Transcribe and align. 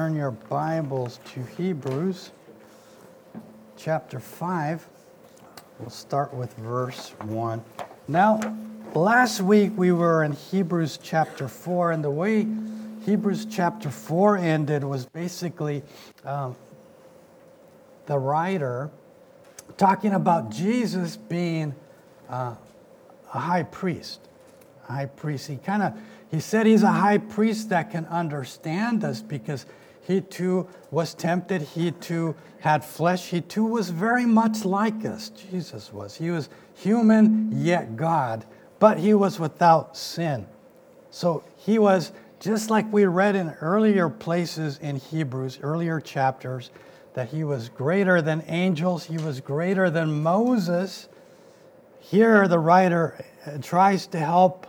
Turn 0.00 0.16
your 0.16 0.30
Bibles 0.30 1.20
to 1.34 1.42
Hebrews 1.58 2.30
chapter 3.76 4.18
5. 4.18 4.88
We'll 5.78 5.90
start 5.90 6.32
with 6.32 6.54
verse 6.54 7.10
1. 7.24 7.62
Now, 8.08 8.40
last 8.94 9.42
week 9.42 9.72
we 9.76 9.92
were 9.92 10.24
in 10.24 10.32
Hebrews 10.32 10.98
chapter 11.02 11.48
4, 11.48 11.92
and 11.92 12.02
the 12.02 12.10
way 12.10 12.46
Hebrews 13.04 13.44
chapter 13.44 13.90
4 13.90 14.38
ended 14.38 14.84
was 14.84 15.04
basically 15.04 15.82
um, 16.24 16.56
the 18.06 18.18
writer 18.18 18.90
talking 19.76 20.14
about 20.14 20.48
Jesus 20.48 21.18
being 21.18 21.74
uh, 22.30 22.54
a 23.34 23.38
high 23.38 23.64
priest. 23.64 24.20
A 24.88 24.92
high 24.92 25.06
priest. 25.06 25.46
He 25.48 25.56
kind 25.56 25.82
of 25.82 25.92
he 26.30 26.40
said 26.40 26.64
he's 26.64 26.84
a 26.84 26.92
high 26.92 27.18
priest 27.18 27.68
that 27.68 27.90
can 27.90 28.06
understand 28.06 29.04
us 29.04 29.20
because 29.20 29.66
he 30.10 30.20
too 30.20 30.68
was 30.90 31.14
tempted. 31.14 31.62
He 31.62 31.92
too 31.92 32.34
had 32.58 32.84
flesh. 32.84 33.28
He 33.28 33.40
too 33.40 33.64
was 33.64 33.90
very 33.90 34.26
much 34.26 34.64
like 34.64 35.04
us. 35.04 35.30
Jesus 35.30 35.92
was. 35.92 36.16
He 36.16 36.30
was 36.30 36.48
human 36.74 37.50
yet 37.52 37.96
God, 37.96 38.44
but 38.78 38.98
he 38.98 39.14
was 39.14 39.38
without 39.38 39.96
sin. 39.96 40.46
So 41.10 41.44
he 41.56 41.78
was 41.78 42.12
just 42.40 42.70
like 42.70 42.90
we 42.92 43.04
read 43.04 43.36
in 43.36 43.50
earlier 43.60 44.08
places 44.08 44.78
in 44.78 44.96
Hebrews, 44.96 45.60
earlier 45.62 46.00
chapters, 46.00 46.70
that 47.14 47.28
he 47.28 47.44
was 47.44 47.68
greater 47.68 48.22
than 48.22 48.42
angels, 48.46 49.04
he 49.04 49.18
was 49.18 49.40
greater 49.40 49.90
than 49.90 50.22
Moses. 50.22 51.08
Here, 52.00 52.48
the 52.48 52.58
writer 52.58 53.22
uh, 53.46 53.58
tries 53.58 54.06
to 54.08 54.18
help 54.18 54.66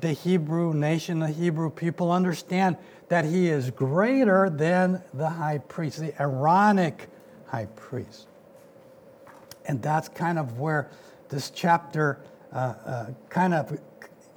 the 0.00 0.12
Hebrew 0.12 0.74
nation, 0.74 1.18
the 1.18 1.28
Hebrew 1.28 1.70
people 1.70 2.12
understand 2.12 2.76
that 3.08 3.24
he 3.24 3.48
is 3.48 3.70
greater 3.70 4.50
than 4.50 5.02
the 5.14 5.28
high 5.28 5.58
priest, 5.58 6.00
the 6.00 6.20
Aaronic 6.20 7.08
high 7.46 7.66
priest. 7.76 8.28
And 9.66 9.82
that's 9.82 10.08
kind 10.08 10.38
of 10.38 10.58
where 10.58 10.90
this 11.28 11.50
chapter 11.50 12.18
uh, 12.52 12.74
uh, 12.84 13.06
kind 13.28 13.54
of, 13.54 13.78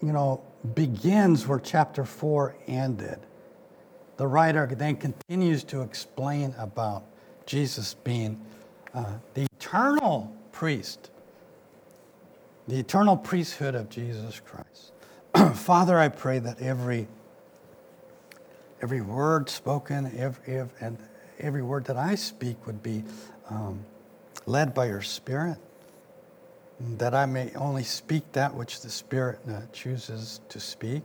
you 0.01 0.11
know, 0.11 0.41
begins 0.73 1.47
where 1.47 1.59
chapter 1.59 2.05
4 2.05 2.55
ended. 2.67 3.19
The 4.17 4.27
writer 4.27 4.67
then 4.67 4.97
continues 4.97 5.63
to 5.65 5.81
explain 5.81 6.53
about 6.57 7.03
Jesus 7.45 7.95
being 8.03 8.39
uh, 8.93 9.05
the 9.33 9.47
eternal 9.57 10.35
priest, 10.51 11.09
the 12.67 12.77
eternal 12.77 13.17
priesthood 13.17 13.73
of 13.73 13.89
Jesus 13.89 14.39
Christ. 14.39 14.91
Father, 15.57 15.97
I 15.97 16.09
pray 16.09 16.39
that 16.39 16.61
every 16.61 17.07
every 18.81 19.01
word 19.01 19.49
spoken, 19.49 20.11
every, 20.17 20.67
and 20.79 20.97
every 21.39 21.61
word 21.61 21.85
that 21.85 21.97
I 21.97 22.15
speak 22.15 22.65
would 22.65 22.81
be 22.81 23.03
um, 23.49 23.85
led 24.45 24.73
by 24.73 24.87
your 24.87 25.01
Spirit, 25.01 25.57
that 26.97 27.13
I 27.13 27.25
may 27.25 27.51
only 27.55 27.83
speak 27.83 28.31
that 28.31 28.53
which 28.53 28.81
the 28.81 28.89
Spirit 28.89 29.39
uh, 29.47 29.61
chooses 29.71 30.41
to 30.49 30.59
speak. 30.59 31.03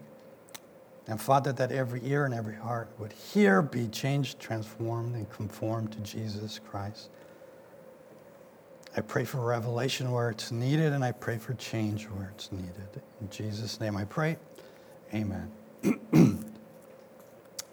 And 1.08 1.20
Father, 1.20 1.52
that 1.52 1.70
every 1.70 2.00
ear 2.04 2.24
and 2.24 2.34
every 2.34 2.56
heart 2.56 2.88
would 2.98 3.12
hear, 3.12 3.62
be 3.62 3.86
changed, 3.88 4.40
transformed, 4.40 5.14
and 5.14 5.30
conformed 5.30 5.92
to 5.92 6.00
Jesus 6.00 6.58
Christ. 6.68 7.10
I 8.96 9.02
pray 9.02 9.24
for 9.24 9.38
revelation 9.38 10.10
where 10.10 10.30
it's 10.30 10.50
needed, 10.50 10.94
and 10.94 11.04
I 11.04 11.12
pray 11.12 11.36
for 11.36 11.52
change 11.54 12.04
where 12.04 12.32
it's 12.34 12.50
needed. 12.50 13.02
In 13.20 13.28
Jesus' 13.28 13.78
name 13.78 13.96
I 13.96 14.04
pray. 14.04 14.38
Amen. 15.14 15.50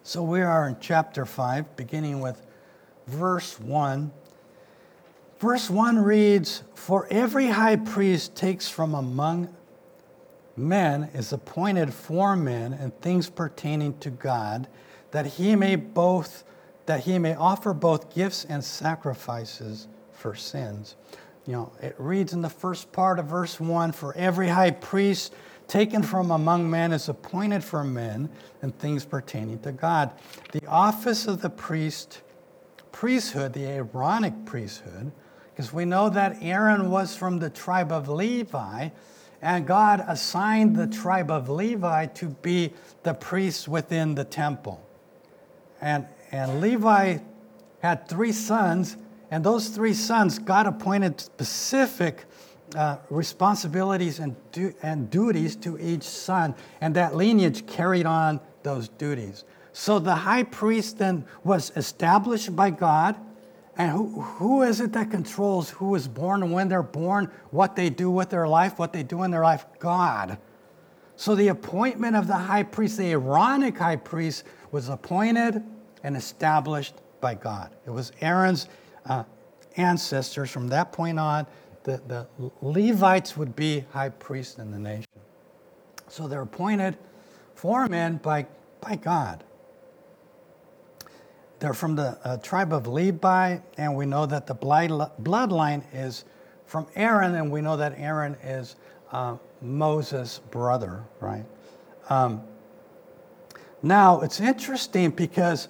so 0.05 0.21
we 0.21 0.41
are 0.41 0.67
in 0.67 0.75
chapter 0.81 1.25
5, 1.25 1.77
beginning 1.77 2.19
with 2.19 2.45
verse 3.07 3.57
1. 3.57 4.11
Verse 5.39 5.69
1 5.69 5.97
reads 5.99 6.63
For 6.75 7.07
every 7.09 7.47
high 7.47 7.77
priest 7.77 8.35
takes 8.35 8.67
from 8.67 8.93
among 8.93 9.55
men 10.57 11.09
is 11.13 11.31
appointed 11.31 11.93
for 11.93 12.35
men 12.35 12.73
and 12.73 12.93
things 12.99 13.29
pertaining 13.29 13.97
to 13.99 14.09
God, 14.09 14.67
that 15.11 15.25
he 15.25 15.55
may 15.55 15.77
both 15.77 16.43
that 16.85 17.05
he 17.05 17.17
may 17.17 17.33
offer 17.33 17.73
both 17.73 18.13
gifts 18.13 18.43
and 18.43 18.61
sacrifices 18.61 19.87
for 20.11 20.35
sins. 20.35 20.97
You 21.45 21.53
know, 21.53 21.71
it 21.81 21.95
reads 21.97 22.33
in 22.33 22.41
the 22.41 22.49
first 22.49 22.91
part 22.91 23.19
of 23.19 23.27
verse 23.27 23.57
1 23.57 23.93
For 23.93 24.13
every 24.15 24.49
high 24.49 24.71
priest 24.71 25.33
taken 25.67 26.03
from 26.03 26.31
among 26.31 26.69
men 26.69 26.91
is 26.91 27.09
appointed 27.09 27.63
for 27.63 27.83
men 27.83 28.29
and 28.61 28.77
things 28.77 29.05
pertaining 29.05 29.59
to 29.59 29.71
God. 29.71 30.11
The 30.51 30.65
office 30.67 31.27
of 31.27 31.41
the 31.41 31.49
priest, 31.49 32.21
priesthood, 32.91 33.53
the 33.53 33.65
Aaronic 33.65 34.45
priesthood, 34.45 35.11
because 35.51 35.71
we 35.71 35.85
know 35.85 36.09
that 36.09 36.37
Aaron 36.41 36.89
was 36.89 37.15
from 37.15 37.39
the 37.39 37.49
tribe 37.49 37.91
of 37.91 38.09
Levi, 38.09 38.89
and 39.41 39.67
God 39.67 40.03
assigned 40.07 40.75
the 40.75 40.87
tribe 40.87 41.29
of 41.29 41.49
Levi 41.49 42.07
to 42.07 42.29
be 42.29 42.73
the 43.03 43.13
priests 43.13 43.67
within 43.67 44.15
the 44.15 44.23
temple. 44.23 44.85
And, 45.81 46.07
and 46.31 46.61
Levi 46.61 47.17
had 47.81 48.07
three 48.07 48.31
sons 48.31 48.97
and 49.33 49.43
those 49.43 49.69
three 49.69 49.95
sons, 49.95 50.37
God 50.37 50.67
appointed 50.67 51.19
specific 51.19 52.25
uh, 52.75 52.97
responsibilities 53.09 54.19
and, 54.19 54.35
du- 54.51 54.73
and 54.81 55.09
duties 55.09 55.55
to 55.57 55.77
each 55.79 56.03
son, 56.03 56.55
and 56.81 56.95
that 56.95 57.15
lineage 57.15 57.65
carried 57.67 58.05
on 58.05 58.39
those 58.63 58.89
duties. 58.89 59.43
So 59.73 59.99
the 59.99 60.15
high 60.15 60.43
priest 60.43 60.99
then 60.99 61.25
was 61.43 61.71
established 61.75 62.55
by 62.55 62.69
God. 62.69 63.15
And 63.75 63.89
who, 63.89 64.21
who 64.21 64.61
is 64.61 64.79
it 64.79 64.93
that 64.93 65.09
controls 65.09 65.71
who 65.71 65.95
is 65.95 66.07
born 66.07 66.43
and 66.43 66.53
when 66.53 66.69
they're 66.69 66.83
born, 66.83 67.31
what 67.49 67.75
they 67.75 67.89
do 67.89 68.11
with 68.11 68.29
their 68.29 68.47
life, 68.47 68.77
what 68.77 68.93
they 68.93 69.01
do 69.01 69.23
in 69.23 69.31
their 69.31 69.41
life? 69.41 69.65
God. 69.79 70.37
So 71.15 71.33
the 71.33 71.47
appointment 71.47 72.15
of 72.15 72.27
the 72.27 72.35
high 72.35 72.63
priest, 72.63 72.97
the 72.97 73.11
Aaronic 73.11 73.77
high 73.77 73.95
priest, 73.95 74.43
was 74.71 74.89
appointed 74.89 75.63
and 76.03 76.15
established 76.15 76.93
by 77.19 77.33
God. 77.33 77.71
It 77.87 77.89
was 77.89 78.11
Aaron's 78.21 78.67
uh, 79.07 79.23
ancestors. 79.75 80.51
From 80.51 80.67
that 80.67 80.91
point 80.91 81.19
on, 81.19 81.47
the, 81.83 82.01
the 82.07 82.27
Levites 82.61 83.35
would 83.37 83.55
be 83.55 83.85
high 83.91 84.09
priests 84.09 84.57
in 84.57 84.71
the 84.71 84.79
nation. 84.79 85.07
So 86.07 86.27
they're 86.27 86.41
appointed 86.41 86.97
for 87.55 87.87
men 87.87 88.17
by, 88.17 88.45
by 88.81 88.95
God. 88.95 89.43
They're 91.59 91.73
from 91.73 91.95
the 91.95 92.17
uh, 92.23 92.37
tribe 92.37 92.73
of 92.73 92.87
Levi, 92.87 93.57
and 93.77 93.95
we 93.95 94.05
know 94.05 94.25
that 94.25 94.47
the 94.47 94.55
bloodline 94.55 95.83
is 95.93 96.25
from 96.65 96.87
Aaron, 96.95 97.35
and 97.35 97.51
we 97.51 97.61
know 97.61 97.77
that 97.77 97.93
Aaron 97.97 98.35
is 98.43 98.75
uh, 99.11 99.37
Moses' 99.61 100.39
brother, 100.51 101.03
right? 101.19 101.45
Um, 102.09 102.43
now, 103.81 104.21
it's 104.21 104.39
interesting 104.39 105.11
because 105.11 105.67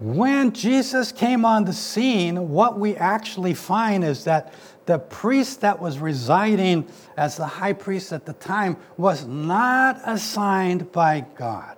when 0.00 0.52
Jesus 0.52 1.10
came 1.10 1.44
on 1.44 1.64
the 1.64 1.72
scene, 1.72 2.50
what 2.50 2.78
we 2.78 2.94
actually 2.96 3.54
find 3.54 4.04
is 4.04 4.24
that 4.24 4.52
the 4.88 4.98
priest 4.98 5.60
that 5.60 5.78
was 5.78 5.98
residing 5.98 6.88
as 7.14 7.36
the 7.36 7.46
high 7.46 7.74
priest 7.74 8.10
at 8.10 8.24
the 8.24 8.32
time 8.32 8.74
was 8.96 9.26
not 9.26 10.00
assigned 10.06 10.90
by 10.92 11.26
God. 11.34 11.76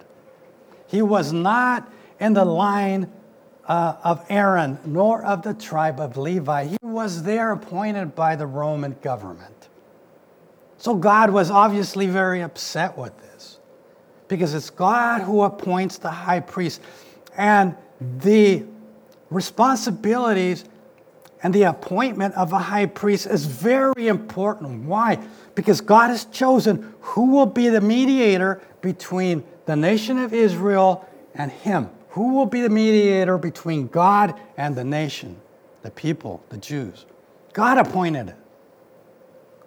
He 0.86 1.02
was 1.02 1.32
not 1.32 1.90
in 2.20 2.34
the 2.34 2.44
line 2.44 3.10
uh, 3.66 3.96
of 4.04 4.24
Aaron 4.28 4.78
nor 4.84 5.24
of 5.24 5.42
the 5.42 5.54
tribe 5.54 5.98
of 5.98 6.16
Levi. 6.16 6.66
He 6.66 6.76
was 6.82 7.24
there 7.24 7.50
appointed 7.50 8.14
by 8.14 8.36
the 8.36 8.46
Roman 8.46 8.96
government. 9.02 9.68
So 10.78 10.94
God 10.94 11.30
was 11.30 11.50
obviously 11.50 12.06
very 12.06 12.42
upset 12.42 12.96
with 12.96 13.18
this 13.18 13.58
because 14.28 14.54
it's 14.54 14.70
God 14.70 15.22
who 15.22 15.42
appoints 15.42 15.98
the 15.98 16.12
high 16.12 16.40
priest. 16.40 16.80
And 17.36 17.74
the 18.00 18.66
responsibilities 19.30 20.64
and 21.42 21.54
the 21.54 21.62
appointment 21.62 22.34
of 22.34 22.52
a 22.52 22.58
high 22.58 22.86
priest 22.86 23.26
is 23.26 23.46
very 23.46 24.08
important. 24.08 24.84
Why? 24.84 25.18
Because 25.54 25.80
God 25.80 26.08
has 26.08 26.26
chosen 26.26 26.94
who 27.00 27.32
will 27.32 27.46
be 27.46 27.68
the 27.68 27.80
mediator 27.80 28.60
between 28.82 29.44
the 29.66 29.76
nation 29.76 30.18
of 30.18 30.34
Israel 30.34 31.08
and 31.34 31.50
Him. 31.50 31.88
Who 32.10 32.34
will 32.34 32.46
be 32.46 32.60
the 32.60 32.68
mediator 32.68 33.38
between 33.38 33.86
God 33.86 34.38
and 34.56 34.76
the 34.76 34.84
nation, 34.84 35.40
the 35.82 35.90
people, 35.90 36.42
the 36.48 36.58
Jews? 36.58 37.06
God 37.52 37.78
appointed 37.78 38.28
it. 38.28 38.36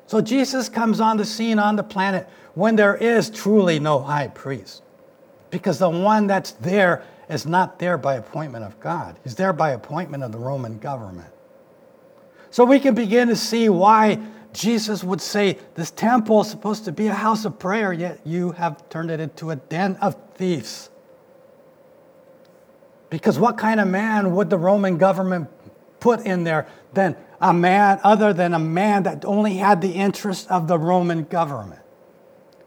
So 0.05 0.21
Jesus 0.21 0.69
comes 0.69 0.99
on 0.99 1.17
the 1.17 1.25
scene 1.25 1.57
on 1.57 1.75
the 1.75 1.83
planet 1.83 2.27
when 2.53 2.75
there 2.75 2.95
is 2.95 3.29
truly 3.29 3.79
no 3.79 3.99
high 3.99 4.27
priest. 4.27 4.83
Because 5.49 5.79
the 5.79 5.89
one 5.89 6.27
that's 6.27 6.51
there 6.51 7.03
is 7.29 7.45
not 7.45 7.79
there 7.79 7.97
by 7.97 8.15
appointment 8.15 8.65
of 8.65 8.79
God, 8.79 9.17
he's 9.23 9.35
there 9.35 9.53
by 9.53 9.71
appointment 9.71 10.23
of 10.23 10.31
the 10.31 10.37
Roman 10.37 10.77
government. 10.77 11.32
So 12.53 12.65
we 12.65 12.79
can 12.79 12.93
begin 12.93 13.29
to 13.29 13.35
see 13.35 13.67
why 13.67 14.19
Jesus 14.53 15.03
would 15.03 15.21
say, 15.21 15.57
This 15.73 15.89
temple 15.89 16.41
is 16.41 16.51
supposed 16.51 16.85
to 16.85 16.91
be 16.91 17.07
a 17.07 17.13
house 17.15 17.45
of 17.45 17.57
prayer, 17.57 17.91
yet 17.91 18.19
you 18.27 18.51
have 18.51 18.87
turned 18.89 19.09
it 19.09 19.19
into 19.19 19.49
a 19.49 19.55
den 19.55 19.95
of 19.95 20.15
thieves. 20.35 20.91
Because 23.09 23.39
what 23.39 23.57
kind 23.57 23.79
of 23.79 23.87
man 23.87 24.35
would 24.35 24.51
the 24.51 24.59
Roman 24.59 24.99
government 24.99 25.49
put 25.99 26.19
in 26.27 26.43
there 26.43 26.67
than 26.93 27.15
a 27.41 27.51
man 27.51 27.99
other 28.03 28.33
than 28.33 28.53
a 28.53 28.59
man 28.59 29.01
that 29.01 29.25
only 29.25 29.55
had 29.55 29.81
the 29.81 29.93
interest 29.93 30.47
of 30.51 30.67
the 30.67 30.77
Roman 30.77 31.23
government? 31.23 31.81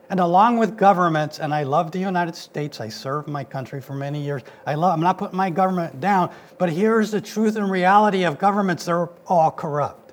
And 0.08 0.20
along 0.20 0.58
with 0.58 0.76
governments, 0.76 1.40
and 1.40 1.52
I 1.52 1.64
love 1.64 1.90
the 1.90 1.98
United 1.98 2.36
States, 2.36 2.80
I 2.80 2.88
served 2.88 3.26
my 3.26 3.42
country 3.42 3.80
for 3.80 3.94
many 3.94 4.22
years. 4.22 4.42
I 4.64 4.74
love, 4.74 4.92
I'm 4.94 5.00
not 5.00 5.18
putting 5.18 5.36
my 5.36 5.50
government 5.50 6.00
down, 6.00 6.30
but 6.58 6.70
here's 6.70 7.10
the 7.10 7.20
truth 7.20 7.56
and 7.56 7.68
reality 7.68 8.22
of 8.22 8.38
governments 8.38 8.84
they're 8.84 9.08
all 9.26 9.50
corrupt. 9.50 10.12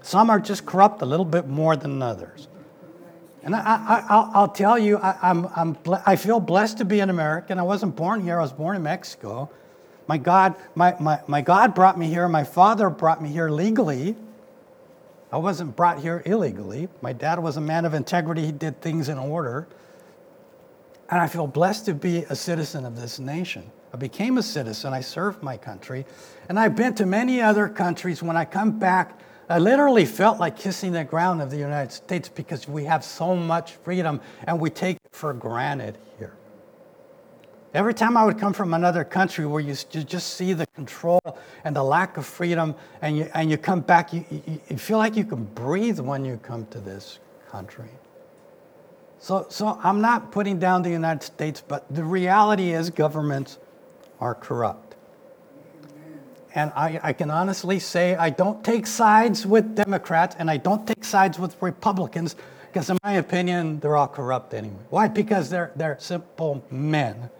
Some 0.00 0.30
are 0.30 0.40
just 0.40 0.64
corrupt 0.64 1.02
a 1.02 1.06
little 1.06 1.26
bit 1.26 1.46
more 1.46 1.76
than 1.76 2.02
others. 2.02 2.48
And 3.44 3.54
I, 3.54 4.30
will 4.34 4.48
tell 4.48 4.78
you, 4.78 4.98
I, 4.98 5.18
I'm, 5.20 5.48
I'm, 5.56 5.76
I 6.06 6.16
feel 6.16 6.40
blessed 6.40 6.78
to 6.78 6.84
be 6.84 7.00
an 7.00 7.10
American. 7.10 7.58
I 7.58 7.62
wasn't 7.62 7.96
born 7.96 8.22
here, 8.22 8.38
I 8.38 8.42
was 8.42 8.52
born 8.52 8.76
in 8.76 8.82
Mexico. 8.82 9.50
My 10.06 10.16
God, 10.16 10.54
my, 10.74 10.96
my, 11.00 11.20
my 11.26 11.42
God 11.42 11.74
brought 11.74 11.98
me 11.98 12.06
here, 12.06 12.28
my 12.28 12.44
father 12.44 12.88
brought 12.88 13.22
me 13.22 13.28
here 13.28 13.48
legally. 13.48 14.16
I 15.32 15.38
wasn't 15.38 15.74
brought 15.74 15.98
here 15.98 16.22
illegally. 16.26 16.88
My 17.00 17.14
dad 17.14 17.38
was 17.38 17.56
a 17.56 17.60
man 17.60 17.86
of 17.86 17.94
integrity, 17.94 18.44
he 18.44 18.52
did 18.52 18.80
things 18.82 19.08
in 19.08 19.18
order. 19.18 19.66
And 21.08 21.20
I 21.20 21.26
feel 21.26 21.46
blessed 21.46 21.86
to 21.86 21.94
be 21.94 22.18
a 22.28 22.36
citizen 22.36 22.84
of 22.84 23.00
this 23.00 23.18
nation. 23.18 23.70
I 23.94 23.96
became 23.96 24.38
a 24.38 24.42
citizen, 24.42 24.92
I 24.92 25.00
served 25.00 25.42
my 25.42 25.56
country, 25.56 26.06
and 26.48 26.58
I've 26.58 26.76
been 26.76 26.94
to 26.94 27.06
many 27.06 27.40
other 27.40 27.68
countries. 27.68 28.22
When 28.22 28.36
I 28.36 28.44
come 28.44 28.78
back, 28.78 29.18
I 29.48 29.58
literally 29.58 30.06
felt 30.06 30.38
like 30.38 30.56
kissing 30.56 30.92
the 30.92 31.04
ground 31.04 31.42
of 31.42 31.50
the 31.50 31.58
United 31.58 31.92
States 31.92 32.28
because 32.28 32.68
we 32.68 32.84
have 32.84 33.04
so 33.04 33.34
much 33.34 33.72
freedom 33.72 34.20
and 34.44 34.60
we 34.60 34.70
take 34.70 34.96
it 34.96 35.14
for 35.14 35.32
granted 35.34 35.98
here. 36.18 36.32
Every 37.74 37.94
time 37.94 38.18
I 38.18 38.24
would 38.24 38.38
come 38.38 38.52
from 38.52 38.74
another 38.74 39.02
country 39.02 39.46
where 39.46 39.60
you, 39.60 39.74
just 39.74 40.34
see 40.34 40.52
the 40.52 40.66
control 40.68 41.20
and 41.64 41.74
the 41.74 41.82
lack 41.82 42.18
of 42.18 42.26
freedom, 42.26 42.74
and 43.00 43.16
you, 43.16 43.30
and 43.32 43.50
you 43.50 43.56
come 43.56 43.80
back, 43.80 44.12
you, 44.12 44.24
you, 44.30 44.60
you 44.68 44.76
feel 44.76 44.98
like 44.98 45.16
you 45.16 45.24
can 45.24 45.44
breathe 45.44 45.98
when 45.98 46.22
you 46.24 46.36
come 46.42 46.66
to 46.66 46.78
this 46.78 47.18
country. 47.50 47.88
So, 49.20 49.46
so 49.48 49.78
I'm 49.82 50.02
not 50.02 50.32
putting 50.32 50.58
down 50.58 50.82
the 50.82 50.90
United 50.90 51.22
States, 51.22 51.62
but 51.66 51.86
the 51.94 52.04
reality 52.04 52.72
is 52.72 52.90
governments 52.90 53.58
are 54.20 54.34
corrupt. 54.34 54.96
And 56.54 56.72
I, 56.76 57.00
I 57.02 57.12
can 57.14 57.30
honestly 57.30 57.78
say 57.78 58.14
I 58.16 58.28
don't 58.28 58.62
take 58.62 58.86
sides 58.86 59.46
with 59.46 59.74
Democrats 59.74 60.36
and 60.38 60.50
I 60.50 60.58
don't 60.58 60.86
take 60.86 61.04
sides 61.04 61.38
with 61.38 61.56
Republicans 61.62 62.36
because, 62.66 62.90
in 62.90 62.98
my 63.02 63.12
opinion, 63.12 63.80
they're 63.80 63.96
all 63.96 64.08
corrupt 64.08 64.52
anyway. 64.52 64.76
Why? 64.90 65.08
Because 65.08 65.48
they're, 65.48 65.72
they're 65.74 65.96
simple 65.98 66.62
men 66.70 67.30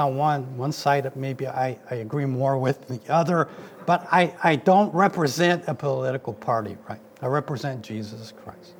now, 0.00 0.08
one, 0.08 0.56
one 0.56 0.72
side 0.72 1.14
maybe 1.14 1.46
I, 1.46 1.78
I 1.90 1.96
agree 1.96 2.24
more 2.24 2.56
with 2.56 2.88
the 2.88 3.00
other, 3.12 3.48
but 3.84 4.08
I, 4.10 4.34
I 4.42 4.56
don't 4.56 4.90
represent 4.94 5.64
a 5.66 5.74
political 5.74 6.32
party, 6.32 6.78
right? 6.88 7.02
I 7.20 7.26
represent 7.26 7.82
Jesus 7.82 8.32
Christ. 8.32 8.72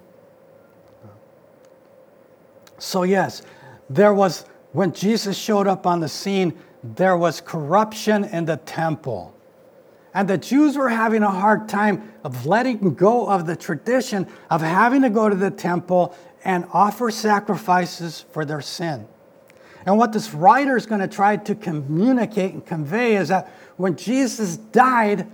So, 2.79 3.03
yes, 3.03 3.43
there 3.91 4.15
was, 4.15 4.47
when 4.73 4.95
Jesus 4.95 5.37
showed 5.37 5.67
up 5.67 5.87
on 5.87 6.01
the 6.01 6.09
scene, 6.09 6.59
there 6.83 7.19
was 7.19 7.43
corruption 7.43 8.25
in 8.25 8.47
the 8.47 8.57
temple. 8.57 9.37
And 10.15 10.27
the 10.27 10.39
Jews 10.39 10.75
were 10.79 10.89
having 10.89 11.23
a 11.23 11.31
hard 11.31 11.69
time 11.69 12.15
of 12.25 12.47
letting 12.47 12.95
go 12.95 13.29
of 13.29 13.45
the 13.45 13.57
tradition 13.57 14.27
of 14.49 14.63
having 14.63 15.03
to 15.03 15.11
go 15.11 15.29
to 15.29 15.37
the 15.37 15.51
temple 15.51 16.17
and 16.45 16.65
offer 16.73 17.11
sacrifices 17.11 18.25
for 18.33 18.47
their 18.47 18.63
sin. 18.63 19.07
And 19.87 19.97
what 19.99 20.13
this 20.13 20.35
writer 20.35 20.77
is 20.77 20.87
going 20.87 21.01
to 21.01 21.09
try 21.09 21.37
to 21.37 21.55
communicate 21.55 22.53
and 22.53 22.65
convey 22.65 23.17
is 23.17 23.29
that 23.29 23.53
when 23.77 23.97
Jesus 23.97 24.57
died, 24.57 25.31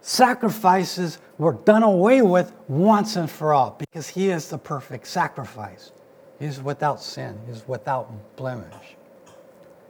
sacrifices 0.00 1.18
were 1.38 1.52
done 1.52 1.82
away 1.82 2.22
with 2.22 2.52
once 2.68 3.16
and 3.16 3.30
for 3.30 3.52
all 3.52 3.76
because 3.78 4.08
he 4.08 4.30
is 4.30 4.48
the 4.48 4.58
perfect 4.58 5.06
sacrifice. 5.06 5.92
He's 6.38 6.60
without 6.60 7.02
sin, 7.02 7.38
he's 7.46 7.66
without 7.66 8.36
blemish. 8.36 8.96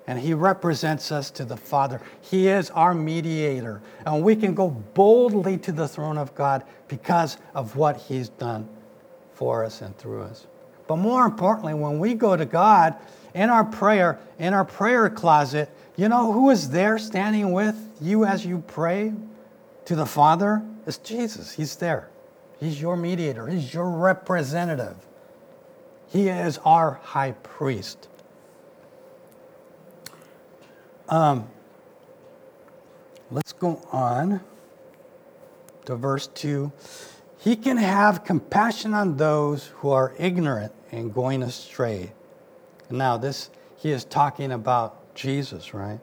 And 0.06 0.18
he 0.18 0.34
represents 0.34 1.10
us 1.10 1.30
to 1.30 1.46
the 1.46 1.56
Father. 1.56 2.00
He 2.20 2.48
is 2.48 2.70
our 2.70 2.94
mediator. 2.94 3.80
And 4.04 4.22
we 4.22 4.36
can 4.36 4.54
go 4.54 4.68
boldly 4.68 5.56
to 5.58 5.72
the 5.72 5.88
throne 5.88 6.18
of 6.18 6.34
God 6.34 6.62
because 6.88 7.38
of 7.54 7.76
what 7.76 7.96
he's 7.96 8.28
done 8.28 8.68
for 9.32 9.64
us 9.64 9.80
and 9.80 9.96
through 9.96 10.22
us. 10.22 10.46
But 10.86 10.96
more 10.96 11.24
importantly, 11.24 11.72
when 11.72 11.98
we 11.98 12.12
go 12.12 12.36
to 12.36 12.44
God, 12.44 12.94
in 13.34 13.50
our 13.50 13.64
prayer, 13.64 14.20
in 14.38 14.54
our 14.54 14.64
prayer 14.64 15.10
closet, 15.10 15.68
you 15.96 16.08
know 16.08 16.32
who 16.32 16.50
is 16.50 16.70
there 16.70 16.98
standing 16.98 17.52
with 17.52 17.76
you 18.00 18.24
as 18.24 18.46
you 18.46 18.62
pray 18.66 19.12
to 19.84 19.96
the 19.96 20.06
Father? 20.06 20.62
It's 20.86 20.98
Jesus. 20.98 21.52
He's 21.52 21.76
there. 21.76 22.08
He's 22.60 22.80
your 22.80 22.96
mediator, 22.96 23.46
He's 23.46 23.74
your 23.74 23.90
representative. 23.90 24.96
He 26.08 26.28
is 26.28 26.58
our 26.58 27.00
high 27.02 27.32
priest. 27.32 28.08
Um, 31.08 31.48
let's 33.32 33.52
go 33.52 33.82
on 33.90 34.40
to 35.86 35.96
verse 35.96 36.28
2. 36.28 36.70
He 37.38 37.56
can 37.56 37.76
have 37.76 38.24
compassion 38.24 38.94
on 38.94 39.16
those 39.16 39.66
who 39.78 39.90
are 39.90 40.14
ignorant 40.18 40.72
and 40.92 41.12
going 41.12 41.42
astray 41.42 42.12
now, 42.90 43.16
this, 43.16 43.50
he 43.76 43.90
is 43.90 44.04
talking 44.04 44.52
about 44.52 45.14
Jesus, 45.14 45.74
right? 45.74 46.00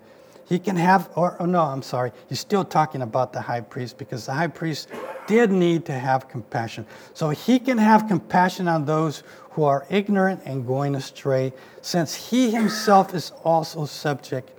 He 0.48 0.60
can 0.60 0.76
have, 0.76 1.10
or 1.16 1.38
oh 1.40 1.46
no, 1.46 1.62
I'm 1.62 1.82
sorry, 1.82 2.12
he's 2.28 2.40
still 2.40 2.66
talking 2.66 3.02
about 3.02 3.32
the 3.32 3.40
high 3.42 3.62
priest 3.62 3.98
because 3.98 4.26
the 4.26 4.34
high 4.34 4.48
priest 4.48 4.90
did 5.26 5.50
need 5.50 5.86
to 5.86 5.94
have 5.94 6.28
compassion. 6.28 6.86
So 7.14 7.30
he 7.30 7.58
can 7.58 7.78
have 7.78 8.08
compassion 8.08 8.68
on 8.68 8.86
those 8.86 9.24
who 9.52 9.64
are 9.64 9.86
ignorant 9.90 10.42
and 10.46 10.68
going 10.68 10.96
astray, 10.96 11.54
since 11.82 12.14
he 12.14 12.52
himself 12.52 13.14
is 13.14 13.32
also 13.44 13.86
subject 13.86 14.52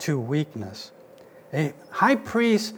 to 0.00 0.18
weakness. 0.18 0.92
A 1.52 1.72
high 1.90 2.16
priest 2.16 2.74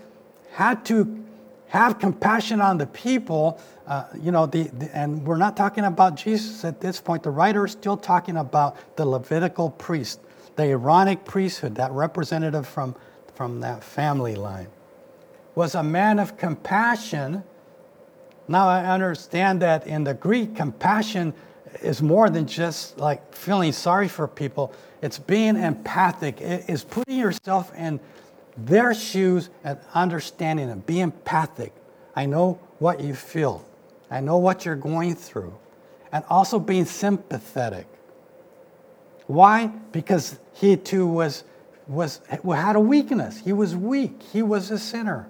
had 0.53 0.85
to 0.87 1.25
have 1.69 1.99
compassion 1.99 2.61
on 2.61 2.79
the 2.79 2.87
people 2.87 3.61
uh, 3.87 4.05
you 4.21 4.33
know, 4.33 4.47
the, 4.47 4.65
the, 4.65 4.97
and 4.97 5.25
we're 5.25 5.37
not 5.37 5.56
talking 5.56 5.85
about 5.85 6.17
Jesus 6.17 6.65
at 6.65 6.81
this 6.81 7.00
point. 7.00 7.23
The 7.23 7.31
writer 7.31 7.65
is 7.65 7.73
still 7.73 7.97
talking 7.97 8.37
about 8.37 8.77
the 8.97 9.06
Levitical 9.06 9.71
priest, 9.71 10.21
the 10.56 10.65
Aaronic 10.65 11.25
priesthood, 11.25 11.77
that 11.77 11.93
representative 11.93 12.67
from, 12.67 12.97
from 13.35 13.61
that 13.61 13.85
family 13.85 14.35
line, 14.35 14.69
was 15.55 15.75
a 15.75 15.83
man 15.83 16.19
of 16.19 16.37
compassion. 16.37 17.45
Now 18.49 18.69
I 18.69 18.85
understand 18.87 19.62
that 19.62 19.87
in 19.87 20.05
the 20.05 20.14
Greek, 20.14 20.57
compassion 20.57 21.33
is 21.81 22.02
more 22.02 22.28
than 22.28 22.47
just 22.47 22.99
like 22.99 23.35
feeling 23.35 23.73
sorry 23.73 24.09
for 24.09 24.26
people. 24.26 24.73
It's 25.00 25.19
being 25.19 25.57
empathic. 25.57 26.40
It 26.40 26.69
is 26.69 26.83
putting 26.83 27.19
yourself 27.19 27.73
in 27.76 28.00
their 28.57 28.95
shoes 28.95 29.50
and 29.62 29.78
understanding 29.95 30.69
them. 30.69 30.81
Be 30.81 31.00
empathic. 31.00 31.73
I 32.16 32.26
know 32.26 32.59
what 32.78 33.00
you 33.00 33.14
feel. 33.14 33.64
I 34.11 34.21
know 34.21 34.39
what 34.39 34.65
you're 34.65 34.77
going 34.77 35.15
through. 35.15 35.57
And 36.13 36.25
also 36.29 36.59
being 36.59 36.85
sympathetic. 36.85 37.87
Why? 39.27 39.67
Because 39.93 40.39
he 40.55 40.77
too 40.77 41.07
was, 41.07 41.45
was, 41.89 42.21
had 42.29 42.77
a 42.77 42.81
weakness. 42.81 43.41
He 43.41 43.53
was 43.53 43.75
weak. 43.75 44.23
He 44.33 44.43
was 44.43 44.71
a 44.71 44.79
sinner. 44.79 45.29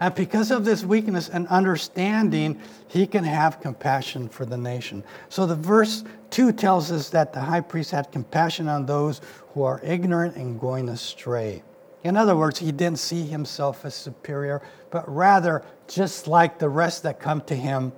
And 0.00 0.14
because 0.14 0.50
of 0.50 0.64
this 0.64 0.84
weakness 0.84 1.28
and 1.28 1.46
understanding, 1.48 2.60
he 2.88 3.06
can 3.06 3.24
have 3.24 3.60
compassion 3.60 4.28
for 4.28 4.44
the 4.44 4.56
nation. 4.56 5.04
So 5.28 5.46
the 5.46 5.54
verse 5.54 6.04
2 6.30 6.52
tells 6.52 6.90
us 6.90 7.10
that 7.10 7.32
the 7.32 7.40
high 7.40 7.60
priest 7.60 7.90
had 7.92 8.10
compassion 8.10 8.68
on 8.68 8.86
those 8.86 9.20
who 9.52 9.62
are 9.62 9.80
ignorant 9.84 10.36
and 10.36 10.58
going 10.58 10.88
astray. 10.88 11.62
In 12.02 12.16
other 12.16 12.36
words, 12.36 12.58
he 12.58 12.72
didn't 12.72 12.98
see 12.98 13.22
himself 13.22 13.84
as 13.84 13.94
superior, 13.94 14.60
but 14.90 15.08
rather 15.08 15.64
just 15.86 16.26
like 16.26 16.58
the 16.58 16.68
rest 16.68 17.02
that 17.04 17.20
come 17.20 17.40
to 17.42 17.54
him 17.54 17.92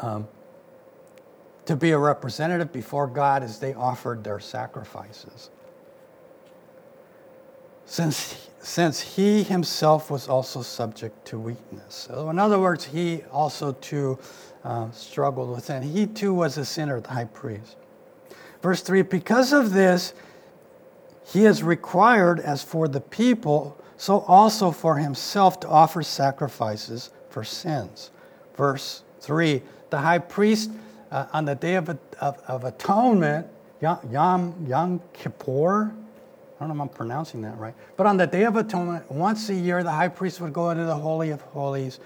um, 0.00 0.26
to 1.66 1.76
be 1.76 1.90
a 1.90 1.98
representative 1.98 2.72
before 2.72 3.06
God 3.06 3.42
as 3.42 3.58
they 3.58 3.74
offered 3.74 4.24
their 4.24 4.40
sacrifices. 4.40 5.50
Since, 7.84 8.48
since 8.60 9.00
he 9.00 9.42
himself 9.42 10.10
was 10.10 10.28
also 10.28 10.62
subject 10.62 11.26
to 11.26 11.38
weakness. 11.38 12.08
So, 12.10 12.30
in 12.30 12.38
other 12.38 12.58
words, 12.58 12.84
he 12.84 13.22
also 13.30 13.72
too 13.72 14.18
uh, 14.64 14.90
struggled 14.92 15.50
with 15.50 15.64
sin. 15.64 15.82
He 15.82 16.06
too 16.06 16.32
was 16.32 16.58
a 16.58 16.64
sinner, 16.64 17.00
the 17.00 17.10
high 17.10 17.24
priest. 17.24 17.76
Verse 18.62 18.80
3 18.80 19.02
Because 19.02 19.52
of 19.52 19.72
this, 19.72 20.14
he 21.24 21.44
is 21.44 21.62
required, 21.62 22.40
as 22.40 22.62
for 22.62 22.88
the 22.88 23.00
people, 23.00 23.78
so 23.96 24.20
also 24.20 24.70
for 24.70 24.96
himself 24.96 25.60
to 25.60 25.68
offer 25.68 26.02
sacrifices 26.02 27.10
for 27.30 27.44
sins. 27.44 28.10
Verse 28.56 29.02
3 29.20 29.62
the 29.92 29.98
high 29.98 30.18
priest 30.18 30.72
uh, 31.12 31.26
on 31.32 31.44
the 31.44 31.54
Day 31.54 31.76
of, 31.76 31.88
of, 32.20 32.42
of 32.48 32.64
Atonement, 32.64 33.46
Yom, 33.80 34.66
Yom 34.66 35.00
Kippur, 35.12 35.92
I 36.62 36.66
don't 36.66 36.76
know 36.76 36.84
if 36.84 36.90
I'm 36.90 36.96
pronouncing 36.96 37.42
that 37.42 37.58
right. 37.58 37.74
But 37.96 38.06
on 38.06 38.16
the 38.16 38.26
Day 38.26 38.44
of 38.44 38.56
Atonement, 38.56 39.10
once 39.10 39.48
a 39.50 39.54
year, 39.54 39.82
the 39.82 39.90
high 39.90 40.08
priest 40.08 40.40
would 40.40 40.52
go 40.52 40.70
into 40.70 40.84
the 40.84 40.94
Holy 40.94 41.30
of 41.30 41.42
Holies 41.42 42.00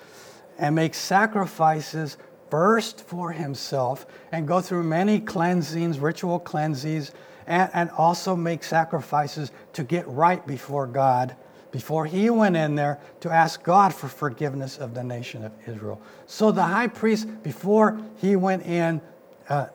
and 0.58 0.74
make 0.74 0.94
sacrifices 0.94 2.16
first 2.50 3.02
for 3.06 3.32
himself 3.32 4.06
and 4.32 4.48
go 4.48 4.60
through 4.60 4.82
many 4.82 5.20
cleansings, 5.20 5.98
ritual 5.98 6.40
cleansings, 6.40 7.12
and, 7.46 7.70
and 7.72 7.90
also 7.90 8.34
make 8.34 8.64
sacrifices 8.64 9.52
to 9.74 9.84
get 9.84 10.08
right 10.08 10.44
before 10.46 10.86
God 10.86 11.36
before 11.76 12.06
he 12.06 12.30
went 12.30 12.56
in 12.56 12.74
there 12.74 12.98
to 13.20 13.30
ask 13.30 13.62
God 13.62 13.92
for 13.92 14.08
forgiveness 14.08 14.78
of 14.78 14.94
the 14.94 15.04
nation 15.04 15.44
of 15.44 15.52
Israel. 15.68 16.00
So 16.24 16.50
the 16.50 16.62
high 16.62 16.86
priest, 16.86 17.28
before 17.42 18.00
he 18.16 18.34
went 18.34 18.64
in 18.64 19.02
uh, 19.50 19.66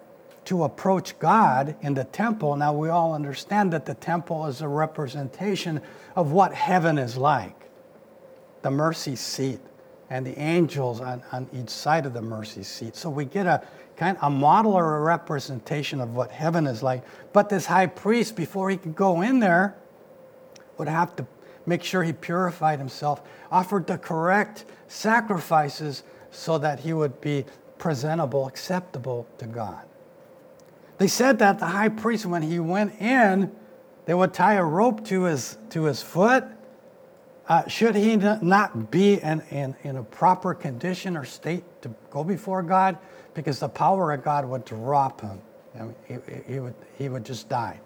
to 0.46 0.64
approach 0.64 1.20
God 1.20 1.76
in 1.82 1.94
the 1.94 2.06
temple, 2.06 2.56
now 2.56 2.74
we 2.74 2.90
all 2.90 3.14
understand 3.14 3.72
that 3.74 3.86
the 3.86 3.94
temple 3.94 4.48
is 4.48 4.62
a 4.62 4.68
representation 4.68 5.80
of 6.16 6.32
what 6.32 6.56
heaven 6.56 6.98
is 6.98 7.18
like 7.18 7.70
the 8.64 8.72
mercy 8.72 9.16
seat 9.16 9.60
and 10.10 10.26
the 10.26 10.38
angels 10.40 11.02
on, 11.02 11.22
on 11.32 11.48
each 11.54 11.70
side 11.70 12.08
of 12.08 12.14
the 12.14 12.22
mercy 12.22 12.64
seat. 12.64 12.96
So 12.96 13.12
we 13.12 13.26
get 13.26 13.46
a 13.46 13.62
kind 13.96 14.18
of 14.18 14.24
a 14.24 14.30
model 14.32 14.74
or 14.74 14.98
a 14.98 15.02
representation 15.02 16.02
of 16.02 16.16
what 16.16 16.32
heaven 16.32 16.66
is 16.66 16.82
like. 16.82 17.04
But 17.32 17.50
this 17.50 17.68
high 17.68 17.86
priest, 17.86 18.36
before 18.36 18.72
he 18.72 18.78
could 18.78 18.96
go 18.96 19.22
in 19.22 19.40
there, 19.40 19.76
would 20.80 20.88
have 20.88 21.16
to 21.18 21.28
make 21.66 21.84
sure 21.84 22.04
he 22.04 22.14
purified 22.14 22.80
himself, 22.80 23.22
offered 23.52 23.88
the 23.88 23.98
correct 23.98 24.66
sacrifices 24.88 26.04
so 26.32 26.58
that 26.58 26.80
he 26.80 26.94
would 26.94 27.20
be 27.22 27.46
presentable, 27.78 28.48
acceptable 28.48 29.28
to 29.38 29.46
God. 29.46 29.84
They 30.98 31.08
said 31.08 31.40
that 31.40 31.60
the 31.60 31.66
high 31.66 31.90
priest, 31.90 32.26
when 32.26 32.44
he 32.44 32.60
went 32.60 33.02
in, 33.02 33.52
they 34.06 34.14
would 34.14 34.34
tie 34.34 34.54
a 34.54 34.64
rope 34.64 35.06
to 35.08 35.24
his, 35.24 35.58
to 35.72 35.86
his 35.86 36.02
foot. 36.02 36.44
Uh, 37.48 37.68
should 37.68 37.96
he 37.96 38.16
not 38.16 38.92
be 38.92 39.16
in, 39.16 39.42
in, 39.50 39.76
in 39.84 39.98
a 39.98 40.04
proper 40.04 40.54
condition 40.54 41.18
or 41.18 41.26
state 41.26 41.64
to 41.82 41.94
go 42.10 42.24
before 42.24 42.62
God? 42.62 42.98
Because 43.34 43.60
the 43.60 43.70
power 43.70 44.12
of 44.12 44.24
God 44.24 44.46
would 44.46 44.64
drop 44.64 45.22
him. 45.22 45.42
I 45.80 45.84
mean, 45.84 45.96
he, 46.08 46.54
he, 46.54 46.60
would, 46.60 46.76
he 46.98 47.10
would 47.10 47.26
just 47.26 47.50
die 47.50 47.80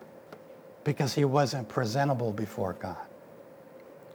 because 0.83 1.13
he 1.13 1.25
wasn't 1.25 1.67
presentable 1.67 2.31
before 2.31 2.73
God. 2.73 2.97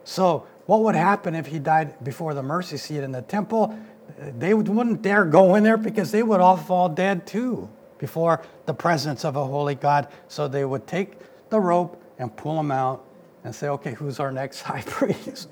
So, 0.03 0.47
what 0.65 0.83
would 0.83 0.95
happen 0.95 1.35
if 1.35 1.47
he 1.47 1.59
died 1.59 2.03
before 2.03 2.33
the 2.33 2.43
mercy 2.43 2.77
seat 2.77 2.99
in 2.99 3.11
the 3.11 3.21
temple? 3.21 3.77
They 4.19 4.53
wouldn't 4.53 5.01
dare 5.01 5.25
go 5.25 5.55
in 5.55 5.63
there 5.63 5.77
because 5.77 6.11
they 6.11 6.23
would 6.23 6.39
all 6.39 6.57
fall 6.57 6.89
dead 6.89 7.25
too 7.25 7.69
before 7.97 8.41
the 8.65 8.73
presence 8.73 9.23
of 9.25 9.35
a 9.35 9.45
holy 9.45 9.75
God. 9.75 10.07
So, 10.27 10.47
they 10.47 10.65
would 10.65 10.87
take 10.87 11.13
the 11.49 11.59
rope 11.59 12.01
and 12.17 12.35
pull 12.35 12.59
him 12.59 12.71
out 12.71 13.05
and 13.43 13.53
say, 13.53 13.67
okay, 13.69 13.93
who's 13.93 14.19
our 14.19 14.31
next 14.31 14.61
high 14.69 14.83
priest? 14.83 15.49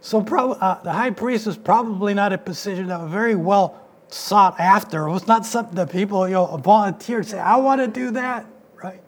so, 0.00 0.22
prob- 0.22 0.58
uh, 0.60 0.82
the 0.82 0.92
high 0.92 1.10
priest 1.10 1.46
was 1.46 1.56
probably 1.56 2.14
not 2.14 2.32
a 2.32 2.38
position 2.38 2.88
that 2.88 3.00
was 3.00 3.10
very 3.10 3.34
well 3.34 3.80
sought 4.08 4.58
after. 4.60 5.06
It 5.06 5.12
was 5.12 5.26
not 5.26 5.44
something 5.44 5.74
that 5.76 5.90
people 5.90 6.26
you 6.28 6.34
know, 6.34 6.56
volunteered, 6.58 7.26
say, 7.26 7.38
I 7.38 7.56
want 7.56 7.80
to 7.80 7.88
do 7.88 8.12
that, 8.12 8.46
right? 8.82 9.02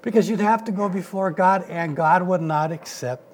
Because 0.00 0.28
you'd 0.28 0.40
have 0.40 0.64
to 0.64 0.72
go 0.72 0.88
before 0.88 1.30
God, 1.30 1.64
and 1.68 1.94
God 1.94 2.26
would 2.26 2.40
not 2.40 2.72
accept 2.72 3.31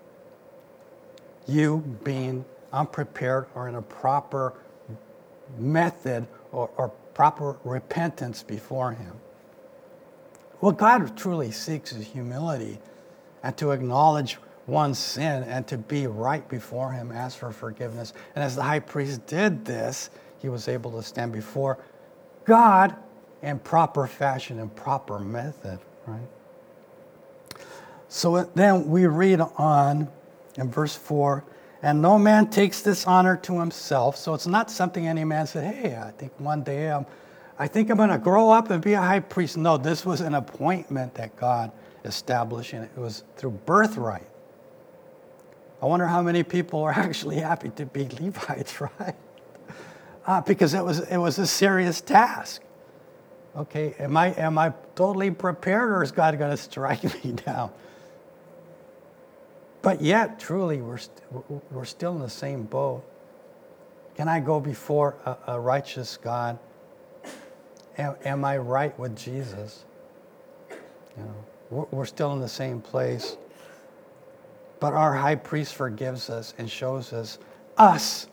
you 1.49 1.79
being 2.05 2.45
unprepared 2.73 3.47
or 3.55 3.69
in 3.69 3.75
a 3.75 3.83
proper 3.83 4.55
method 5.59 6.27
or, 6.53 6.71
or 6.77 6.89
proper 7.15 7.59
repentance 7.65 8.43
before 8.43 8.93
Him. 8.93 9.13
What 10.61 10.77
God 10.77 11.17
truly 11.17 11.51
seeks 11.51 11.93
is 11.93 12.07
humility 12.07 12.79
and 13.43 13.57
to 13.57 13.71
acknowledge 13.71 14.39
one's 14.67 14.99
sin 14.99 15.45
and 15.45 15.67
to 15.69 15.79
be 15.79 16.07
right 16.07 16.47
before 16.49 16.93
Him, 16.93 17.11
ask 17.11 17.39
for 17.39 17.51
forgiveness. 17.51 18.13
And 18.35 18.45
as 18.45 18.55
the 18.55 18.63
high 18.63 18.81
priest 18.81 19.27
did 19.27 19.65
this, 19.65 20.11
he 20.41 20.49
was 20.49 20.69
able 20.69 20.93
to 20.93 21.03
stand 21.03 21.33
before 21.33 21.79
God 22.45 22.95
in 23.43 23.59
proper 23.59 24.07
fashion 24.07 24.59
and 24.59 24.75
proper 24.75 25.19
method, 25.19 25.79
right? 26.07 26.29
So 28.09 28.45
then 28.55 28.89
we 28.89 29.07
read 29.07 29.41
on 29.41 30.09
in 30.59 30.71
verse 30.71 30.95
4 30.95 31.45
and 31.83 32.03
no 32.03 32.19
man 32.19 32.51
takes 32.51 32.83
this 32.83 33.07
honor 33.07 33.37
to 33.37 33.61
himself. 33.61 34.17
So 34.17 34.35
it's 34.35 34.47
not 34.47 34.71
something 34.71 35.07
any 35.07 35.25
man 35.25 35.47
said, 35.47 35.75
hey, 35.75 35.97
I 35.97 36.11
think 36.11 36.33
one 36.39 36.63
day 36.63 36.91
I'm, 36.91 37.07
I 37.59 37.69
think 37.69 37.91
I'm 37.91 37.97
going 37.97 38.11
to 38.11 38.19
grow 38.19 38.51
up 38.51 38.71
and 38.71 38.83
be 38.83 38.95
a 38.95 39.01
high 39.01 39.21
priest. 39.21 39.57
No, 39.57 39.77
this 39.77 40.05
was 40.05 40.21
an 40.21 40.35
appointment 40.35 41.15
that 41.15 41.37
God 41.37 41.71
established, 42.05 42.73
and 42.73 42.85
it 42.85 42.97
was 42.97 43.23
through 43.37 43.51
birthright. 43.51 44.27
I 45.81 45.87
wonder 45.87 46.07
how 46.07 46.23
many 46.23 46.43
people 46.43 46.83
are 46.83 46.93
actually 46.97 47.37
happy 47.37 47.71
to 47.71 47.87
be 47.87 48.09
Levites, 48.21 48.81
right? 48.99 49.15
Uh, 50.27 50.41
because 50.41 50.75
it 50.75 50.85
was, 50.85 51.01
it 51.01 51.17
was 51.17 51.39
a 51.39 51.47
serious 51.47 52.01
task. 52.01 52.63
Okay, 53.57 53.95
am 53.99 54.17
I, 54.17 54.29
am 54.35 54.59
I 54.59 54.73
totally 54.95 55.31
prepared 55.31 55.91
or 55.91 56.03
is 56.03 56.11
God 56.11 56.37
going 56.39 56.51
to 56.57 56.57
strike 56.57 57.05
me 57.25 57.33
down? 57.33 57.71
But 59.89 60.03
yet, 60.03 60.39
truly, 60.39 60.83
we're, 60.83 60.99
st- 60.99 61.23
we're 61.71 61.87
still 61.87 62.13
in 62.13 62.21
the 62.21 62.29
same 62.29 62.65
boat. 62.65 63.03
Can 64.17 64.29
I 64.29 64.39
go 64.39 64.61
before 64.61 65.17
a, 65.25 65.55
a 65.55 65.59
righteous 65.59 66.19
God? 66.19 66.59
Am, 67.97 68.15
am, 68.23 68.45
I 68.45 68.59
right 68.59 68.99
with 68.99 69.17
Jesus? 69.17 69.87
You 70.69 71.23
know, 71.23 71.35
we're, 71.71 71.87
we're 71.91 72.05
still 72.05 72.35
in 72.35 72.41
the 72.41 72.51
same 72.51 72.83
place. 72.83 73.39
But 74.79 74.93
our 74.93 75.15
high 75.15 75.37
priest 75.37 75.75
forgives 75.75 76.29
us 76.29 76.53
and 76.59 76.71
shows 76.71 77.15
us 77.15 77.39
us 77.79 78.27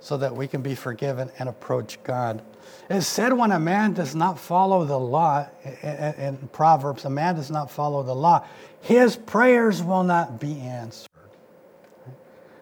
so 0.00 0.18
that 0.18 0.36
we 0.36 0.46
can 0.46 0.60
be 0.60 0.74
forgiven 0.74 1.30
and 1.38 1.48
approach 1.48 2.02
God. 2.02 2.42
It 2.88 3.02
said 3.02 3.32
when 3.32 3.52
a 3.52 3.60
man 3.60 3.92
does 3.94 4.14
not 4.14 4.38
follow 4.38 4.84
the 4.84 4.98
law, 4.98 5.46
in 5.82 6.48
Proverbs, 6.52 7.04
a 7.04 7.10
man 7.10 7.36
does 7.36 7.50
not 7.50 7.70
follow 7.70 8.02
the 8.02 8.14
law, 8.14 8.44
his 8.80 9.16
prayers 9.16 9.82
will 9.82 10.04
not 10.04 10.40
be 10.40 10.58
answered. 10.60 11.08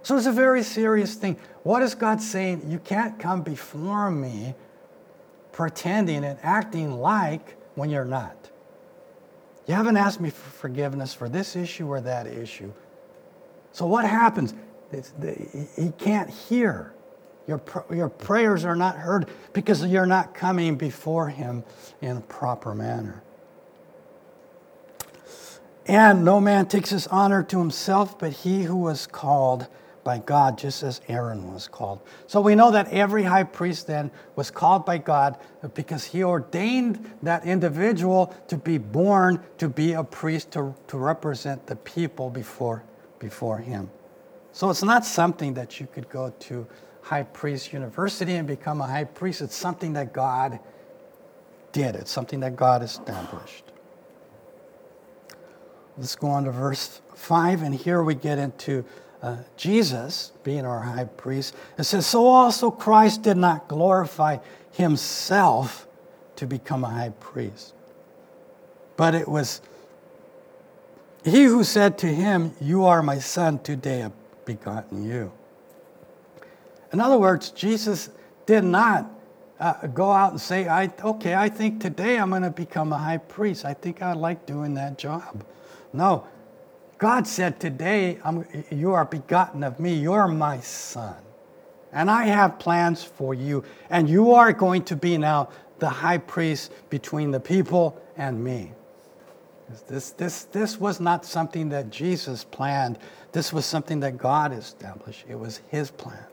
So 0.02 0.16
it's 0.16 0.26
a 0.26 0.32
very 0.32 0.62
serious 0.62 1.14
thing. 1.14 1.36
What 1.62 1.82
is 1.82 1.94
God 1.94 2.20
saying? 2.20 2.70
You 2.70 2.78
can't 2.78 3.18
come 3.18 3.42
before 3.42 4.10
me 4.10 4.54
pretending 5.52 6.24
and 6.24 6.38
acting 6.42 6.92
like 6.92 7.56
when 7.74 7.90
you're 7.90 8.04
not. 8.04 8.50
You 9.66 9.74
haven't 9.74 9.96
asked 9.96 10.20
me 10.20 10.30
for 10.30 10.50
forgiveness 10.50 11.14
for 11.14 11.28
this 11.28 11.54
issue 11.54 11.86
or 11.86 12.00
that 12.00 12.26
issue. 12.26 12.72
So 13.72 13.86
what 13.86 14.04
happens? 14.04 14.54
he 15.76 15.92
can't 15.98 16.28
hear. 16.28 16.92
Your, 17.50 17.60
your 17.92 18.08
prayers 18.08 18.64
are 18.64 18.76
not 18.76 18.96
heard 18.96 19.28
because 19.52 19.84
you're 19.84 20.06
not 20.06 20.34
coming 20.34 20.76
before 20.76 21.28
Him 21.28 21.64
in 22.00 22.16
a 22.16 22.20
proper 22.20 22.76
manner. 22.76 23.24
And 25.86 26.24
no 26.24 26.40
man 26.40 26.66
takes 26.66 26.90
his 26.90 27.08
honor 27.08 27.42
to 27.42 27.58
himself, 27.58 28.16
but 28.16 28.32
he 28.32 28.62
who 28.62 28.76
was 28.76 29.08
called 29.08 29.66
by 30.04 30.18
God, 30.18 30.56
just 30.56 30.84
as 30.84 31.00
Aaron 31.08 31.52
was 31.52 31.66
called. 31.66 32.00
So 32.28 32.40
we 32.40 32.54
know 32.54 32.70
that 32.70 32.92
every 32.92 33.24
high 33.24 33.42
priest 33.42 33.88
then 33.88 34.12
was 34.36 34.52
called 34.52 34.86
by 34.86 34.98
God 34.98 35.36
because 35.74 36.04
he 36.04 36.22
ordained 36.22 37.10
that 37.24 37.44
individual 37.44 38.32
to 38.46 38.56
be 38.56 38.78
born 38.78 39.42
to 39.58 39.68
be 39.68 39.94
a 39.94 40.04
priest 40.04 40.52
to, 40.52 40.76
to 40.86 40.96
represent 40.96 41.66
the 41.66 41.74
people 41.74 42.30
before, 42.30 42.84
before 43.18 43.58
him. 43.58 43.90
So 44.52 44.70
it's 44.70 44.84
not 44.84 45.04
something 45.04 45.54
that 45.54 45.80
you 45.80 45.88
could 45.88 46.08
go 46.08 46.32
to 46.38 46.68
high 47.02 47.22
priest 47.22 47.72
university 47.72 48.34
and 48.34 48.46
become 48.46 48.80
a 48.80 48.86
high 48.86 49.04
priest. 49.04 49.40
It's 49.40 49.56
something 49.56 49.94
that 49.94 50.12
God 50.12 50.58
did, 51.72 51.94
it's 51.94 52.10
something 52.10 52.40
that 52.40 52.56
God 52.56 52.82
established. 52.82 53.64
Let's 55.96 56.16
go 56.16 56.28
on 56.28 56.44
to 56.44 56.50
verse 56.50 57.00
5, 57.14 57.62
and 57.62 57.74
here 57.74 58.02
we 58.02 58.14
get 58.14 58.38
into 58.38 58.84
uh, 59.22 59.36
Jesus 59.56 60.32
being 60.44 60.64
our 60.64 60.80
high 60.80 61.04
priest. 61.04 61.54
It 61.78 61.84
says, 61.84 62.06
So 62.06 62.26
also 62.26 62.70
Christ 62.70 63.22
did 63.22 63.36
not 63.36 63.68
glorify 63.68 64.38
himself 64.72 65.86
to 66.36 66.46
become 66.46 66.84
a 66.84 66.88
high 66.88 67.12
priest, 67.20 67.74
but 68.96 69.14
it 69.14 69.28
was 69.28 69.60
he 71.24 71.44
who 71.44 71.64
said 71.64 71.98
to 71.98 72.06
him, 72.06 72.54
You 72.60 72.86
are 72.86 73.02
my 73.02 73.18
son, 73.18 73.58
today 73.58 74.02
I've 74.02 74.12
begotten 74.44 75.04
you. 75.04 75.32
In 76.92 77.00
other 77.00 77.18
words, 77.18 77.50
Jesus 77.50 78.10
did 78.46 78.64
not 78.64 79.10
uh, 79.60 79.86
go 79.88 80.10
out 80.10 80.32
and 80.32 80.40
say, 80.40 80.66
I, 80.66 80.92
okay, 81.04 81.34
I 81.34 81.48
think 81.48 81.80
today 81.80 82.18
I'm 82.18 82.30
going 82.30 82.42
to 82.42 82.50
become 82.50 82.92
a 82.92 82.98
high 82.98 83.18
priest. 83.18 83.64
I 83.64 83.74
think 83.74 84.02
I 84.02 84.14
like 84.14 84.46
doing 84.46 84.74
that 84.74 84.98
job. 84.98 85.44
No, 85.92 86.26
God 86.98 87.26
said, 87.26 87.60
Today 87.60 88.18
I'm, 88.24 88.46
you 88.70 88.92
are 88.92 89.04
begotten 89.04 89.62
of 89.62 89.80
me. 89.80 89.94
You're 89.94 90.28
my 90.28 90.60
son. 90.60 91.16
And 91.92 92.10
I 92.10 92.24
have 92.26 92.58
plans 92.58 93.02
for 93.02 93.34
you. 93.34 93.64
And 93.88 94.08
you 94.08 94.32
are 94.32 94.52
going 94.52 94.84
to 94.84 94.96
be 94.96 95.18
now 95.18 95.48
the 95.78 95.88
high 95.88 96.18
priest 96.18 96.72
between 96.90 97.30
the 97.30 97.40
people 97.40 98.00
and 98.16 98.42
me. 98.42 98.72
This, 99.88 100.10
this, 100.10 100.44
this 100.44 100.78
was 100.78 101.00
not 101.00 101.24
something 101.24 101.68
that 101.70 101.90
Jesus 101.90 102.44
planned. 102.44 102.98
This 103.32 103.52
was 103.52 103.64
something 103.64 104.00
that 104.00 104.18
God 104.18 104.52
established. 104.52 105.24
It 105.28 105.38
was 105.38 105.62
His 105.68 105.90
plan. 105.90 106.26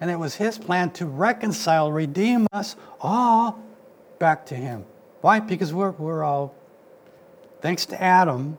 And 0.00 0.10
it 0.10 0.18
was 0.18 0.36
His 0.36 0.58
plan 0.58 0.90
to 0.92 1.06
reconcile, 1.06 1.92
redeem 1.92 2.46
us 2.52 2.76
all 3.00 3.62
back 4.18 4.46
to 4.46 4.54
Him. 4.54 4.84
Why? 5.20 5.40
Because 5.40 5.74
we're, 5.74 5.90
we're 5.90 6.24
all, 6.24 6.54
thanks 7.60 7.84
to 7.86 8.02
Adam, 8.02 8.56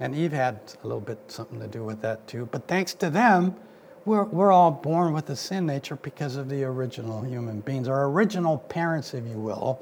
and 0.00 0.14
Eve 0.14 0.32
had 0.32 0.60
a 0.82 0.86
little 0.86 1.00
bit 1.00 1.18
something 1.26 1.58
to 1.60 1.66
do 1.66 1.84
with 1.84 2.00
that 2.02 2.26
too, 2.28 2.48
but 2.50 2.68
thanks 2.68 2.94
to 2.94 3.10
them, 3.10 3.56
we're, 4.04 4.24
we're 4.24 4.50
all 4.50 4.70
born 4.70 5.12
with 5.12 5.30
a 5.30 5.36
sin 5.36 5.66
nature 5.66 5.96
because 5.96 6.36
of 6.36 6.48
the 6.48 6.64
original 6.64 7.22
human 7.22 7.60
beings. 7.60 7.86
Our 7.88 8.08
original 8.08 8.58
parents, 8.58 9.14
if 9.14 9.24
you 9.26 9.38
will, 9.38 9.80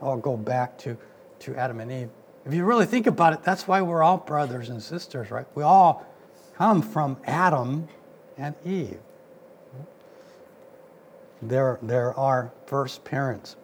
all 0.00 0.16
go 0.16 0.36
back 0.36 0.78
to, 0.78 0.96
to 1.40 1.56
Adam 1.56 1.80
and 1.80 1.92
Eve. 1.92 2.08
If 2.46 2.54
you 2.54 2.64
really 2.64 2.86
think 2.86 3.06
about 3.06 3.34
it, 3.34 3.42
that's 3.42 3.68
why 3.68 3.82
we're 3.82 4.02
all 4.02 4.16
brothers 4.16 4.70
and 4.70 4.82
sisters, 4.82 5.30
right? 5.30 5.46
We 5.54 5.62
all 5.62 6.06
come 6.56 6.80
from 6.80 7.18
Adam 7.26 7.86
and 8.38 8.54
Eve. 8.64 8.98
They're, 11.42 11.78
they're 11.82 12.18
our 12.18 12.52
first 12.66 13.04
parents. 13.04 13.56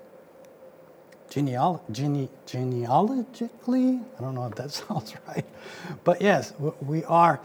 Gene- 1.28 2.28
genealogically, 2.46 4.00
I 4.18 4.20
don't 4.20 4.34
know 4.34 4.46
if 4.46 4.54
that 4.54 4.70
sounds 4.88 5.14
right, 5.26 5.44
but 6.04 6.22
yes, 6.22 6.52
we 6.80 7.04
are, 7.04 7.40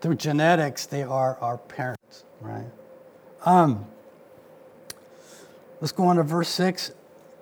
through 0.00 0.14
genetics, 0.16 0.86
they 0.86 1.02
are 1.02 1.36
our 1.40 1.58
parents, 1.58 2.24
right? 2.40 2.70
Um, 3.44 3.86
let's 5.80 5.92
go 5.92 6.04
on 6.04 6.16
to 6.16 6.22
verse 6.22 6.48
6. 6.50 6.92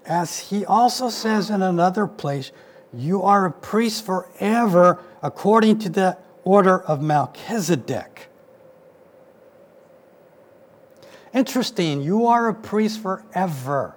As 0.06 0.38
he 0.38 0.64
also 0.64 1.10
says 1.10 1.50
in 1.50 1.62
another 1.62 2.06
place, 2.06 2.50
you 2.92 3.22
are 3.22 3.44
a 3.44 3.52
priest 3.52 4.06
forever 4.06 5.02
according 5.22 5.78
to 5.80 5.88
the 5.90 6.16
order 6.44 6.80
of 6.80 7.02
Melchizedek. 7.02 8.28
Interesting, 11.34 12.02
you 12.02 12.26
are 12.26 12.48
a 12.48 12.54
priest 12.54 13.00
forever. 13.00 13.94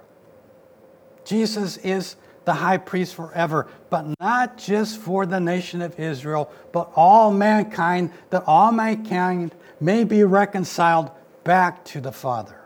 Jesus 1.24 1.76
is 1.78 2.16
the 2.44 2.54
high 2.54 2.78
priest 2.78 3.14
forever, 3.14 3.68
but 3.88 4.06
not 4.20 4.58
just 4.58 4.98
for 4.98 5.24
the 5.26 5.40
nation 5.40 5.80
of 5.80 5.98
Israel, 5.98 6.50
but 6.72 6.90
all 6.96 7.32
mankind, 7.32 8.10
that 8.30 8.42
all 8.46 8.72
mankind 8.72 9.54
may 9.80 10.04
be 10.04 10.24
reconciled 10.24 11.10
back 11.44 11.84
to 11.84 12.00
the 12.00 12.12
Father. 12.12 12.60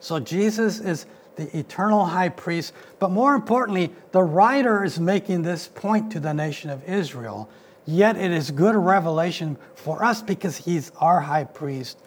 So 0.00 0.20
Jesus 0.20 0.80
is 0.80 1.06
the 1.36 1.56
eternal 1.56 2.04
high 2.04 2.28
priest. 2.28 2.72
But 2.98 3.10
more 3.10 3.34
importantly, 3.34 3.92
the 4.12 4.22
writer 4.22 4.84
is 4.84 5.00
making 5.00 5.42
this 5.42 5.68
point 5.68 6.12
to 6.12 6.20
the 6.20 6.34
nation 6.34 6.70
of 6.70 6.86
Israel. 6.88 7.48
Yet 7.84 8.16
it 8.16 8.30
is 8.30 8.50
good 8.50 8.76
revelation 8.76 9.56
for 9.74 10.04
us 10.04 10.22
because 10.22 10.56
he's 10.56 10.92
our 10.98 11.20
high 11.20 11.44
priest, 11.44 11.98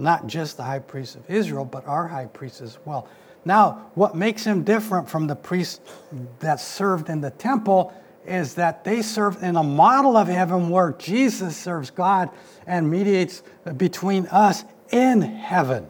not 0.00 0.26
just 0.26 0.56
the 0.56 0.62
high 0.62 0.78
priest 0.78 1.16
of 1.16 1.28
Israel, 1.30 1.64
but 1.64 1.86
our 1.86 2.08
high 2.08 2.26
priest 2.26 2.60
as 2.60 2.78
well. 2.84 3.08
Now, 3.44 3.90
what 3.94 4.14
makes 4.14 4.44
him 4.44 4.64
different 4.64 5.08
from 5.08 5.26
the 5.26 5.36
priests 5.36 5.80
that 6.40 6.60
served 6.60 7.08
in 7.08 7.20
the 7.20 7.30
temple 7.30 7.92
is 8.26 8.54
that 8.54 8.84
they 8.84 9.00
serve 9.02 9.42
in 9.42 9.56
a 9.56 9.62
model 9.62 10.16
of 10.16 10.28
heaven 10.28 10.68
where 10.68 10.92
Jesus 10.98 11.56
serves 11.56 11.90
God 11.90 12.30
and 12.66 12.90
mediates 12.90 13.42
between 13.76 14.26
us 14.26 14.64
in 14.90 15.22
heaven. 15.22 15.86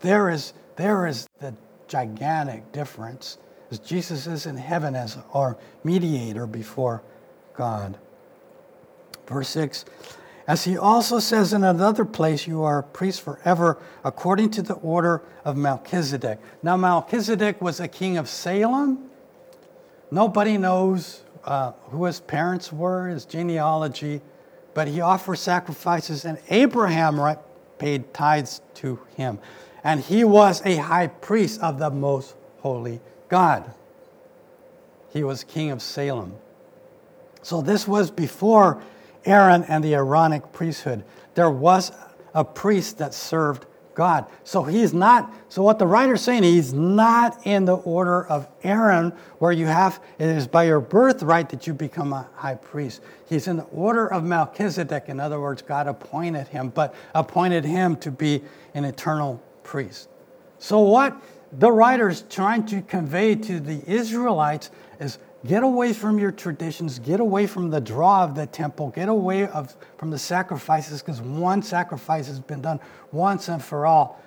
There 0.00 0.30
is, 0.30 0.52
there 0.76 1.06
is 1.06 1.26
the 1.40 1.54
gigantic 1.88 2.70
difference 2.72 3.38
Jesus 3.82 4.26
is 4.26 4.46
in 4.46 4.56
heaven 4.56 4.94
as 4.94 5.18
our 5.32 5.56
mediator 5.82 6.46
before 6.46 7.02
God. 7.54 7.98
Verse 9.26 9.48
6 9.48 9.84
As 10.46 10.64
he 10.64 10.76
also 10.76 11.18
says 11.18 11.52
in 11.52 11.64
another 11.64 12.04
place, 12.04 12.46
you 12.46 12.62
are 12.62 12.80
a 12.80 12.82
priest 12.82 13.22
forever 13.22 13.78
according 14.04 14.50
to 14.50 14.62
the 14.62 14.74
order 14.74 15.22
of 15.44 15.56
Melchizedek. 15.56 16.38
Now, 16.62 16.76
Melchizedek 16.76 17.62
was 17.62 17.80
a 17.80 17.88
king 17.88 18.18
of 18.18 18.28
Salem. 18.28 19.10
Nobody 20.10 20.58
knows 20.58 21.22
uh, 21.44 21.72
who 21.90 22.04
his 22.04 22.20
parents 22.20 22.72
were, 22.72 23.08
his 23.08 23.24
genealogy, 23.24 24.20
but 24.74 24.86
he 24.86 25.00
offered 25.00 25.36
sacrifices, 25.36 26.24
and 26.24 26.38
Abraham 26.50 27.18
right, 27.18 27.38
paid 27.78 28.12
tithes 28.12 28.60
to 28.74 29.00
him 29.16 29.38
and 29.84 30.00
he 30.00 30.24
was 30.24 30.62
a 30.64 30.76
high 30.76 31.06
priest 31.06 31.60
of 31.60 31.78
the 31.78 31.90
most 31.90 32.34
holy 32.60 33.00
God. 33.28 33.70
He 35.12 35.22
was 35.22 35.44
king 35.44 35.70
of 35.70 35.82
Salem. 35.82 36.34
So 37.42 37.60
this 37.60 37.86
was 37.86 38.10
before 38.10 38.82
Aaron 39.24 39.64
and 39.64 39.82
the 39.82 39.94
Aaronic 39.94 40.52
priesthood. 40.52 41.04
There 41.34 41.50
was 41.50 41.92
a 42.34 42.44
priest 42.44 42.98
that 42.98 43.14
served 43.14 43.66
God. 43.94 44.26
So 44.42 44.64
he's 44.64 44.92
not, 44.92 45.32
so 45.48 45.62
what 45.62 45.78
the 45.78 45.86
writer's 45.86 46.20
saying, 46.20 46.42
he's 46.42 46.72
not 46.72 47.46
in 47.46 47.64
the 47.64 47.76
order 47.76 48.26
of 48.26 48.48
Aaron, 48.62 49.12
where 49.38 49.52
you 49.52 49.66
have, 49.66 50.02
it 50.18 50.28
is 50.28 50.46
by 50.46 50.64
your 50.64 50.80
birthright 50.80 51.48
that 51.50 51.66
you 51.66 51.74
become 51.74 52.12
a 52.12 52.28
high 52.34 52.56
priest. 52.56 53.02
He's 53.28 53.46
in 53.46 53.56
the 53.56 53.64
order 53.64 54.12
of 54.12 54.24
Melchizedek. 54.24 55.04
In 55.08 55.20
other 55.20 55.40
words, 55.40 55.62
God 55.62 55.86
appointed 55.86 56.48
him, 56.48 56.70
but 56.70 56.94
appointed 57.14 57.64
him 57.64 57.96
to 57.96 58.10
be 58.10 58.42
an 58.74 58.84
eternal 58.84 59.40
priest. 59.62 60.08
So, 60.58 60.80
what 60.80 61.16
the 61.52 61.70
writer 61.70 62.08
is 62.08 62.22
trying 62.22 62.66
to 62.66 62.82
convey 62.82 63.34
to 63.36 63.60
the 63.60 63.82
Israelites 63.88 64.70
is 64.98 65.18
get 65.46 65.62
away 65.62 65.92
from 65.92 66.18
your 66.18 66.32
traditions, 66.32 66.98
get 66.98 67.20
away 67.20 67.46
from 67.46 67.70
the 67.70 67.80
draw 67.80 68.24
of 68.24 68.34
the 68.34 68.46
temple, 68.46 68.88
get 68.90 69.08
away 69.08 69.46
of, 69.46 69.76
from 69.98 70.10
the 70.10 70.18
sacrifices, 70.18 71.02
because 71.02 71.20
one 71.20 71.62
sacrifice 71.62 72.26
has 72.26 72.40
been 72.40 72.62
done 72.62 72.80
once 73.12 73.48
and 73.48 73.62
for 73.62 73.86
all, 73.86 74.20